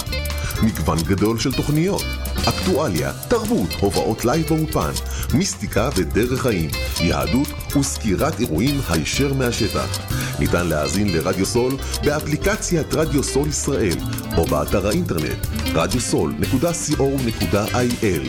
מגוון 0.63 0.99
גדול 0.99 1.39
של 1.39 1.53
תוכניות, 1.53 2.05
אקטואליה, 2.49 3.13
תרבות, 3.29 3.73
הופעות 3.81 4.25
לייב 4.25 4.49
באולפן, 4.49 4.91
מיסטיקה 5.35 5.91
ודרך 5.97 6.43
חיים, 6.43 6.71
יהדות 7.01 7.49
וסקירת 7.81 8.41
אירועים 8.41 8.81
הישר 8.89 9.35
מהשטח. 9.35 9.99
ניתן 10.39 10.67
להאזין 10.67 11.13
לרדיו 11.13 11.47
סול 11.47 11.77
באפליקציית 12.05 12.95
רדיו 12.95 13.23
סול 13.23 13.49
ישראל, 13.49 13.97
או 14.37 14.45
באתר 14.45 14.87
האינטרנט 14.87 15.47
radiosol.co.il 15.67 18.29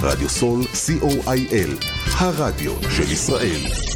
רדיו 0.00 0.28
סול 0.28 0.64
co.il, 0.64 1.84
הרדיו 2.18 2.72
של 2.96 3.12
ישראל. 3.12 3.95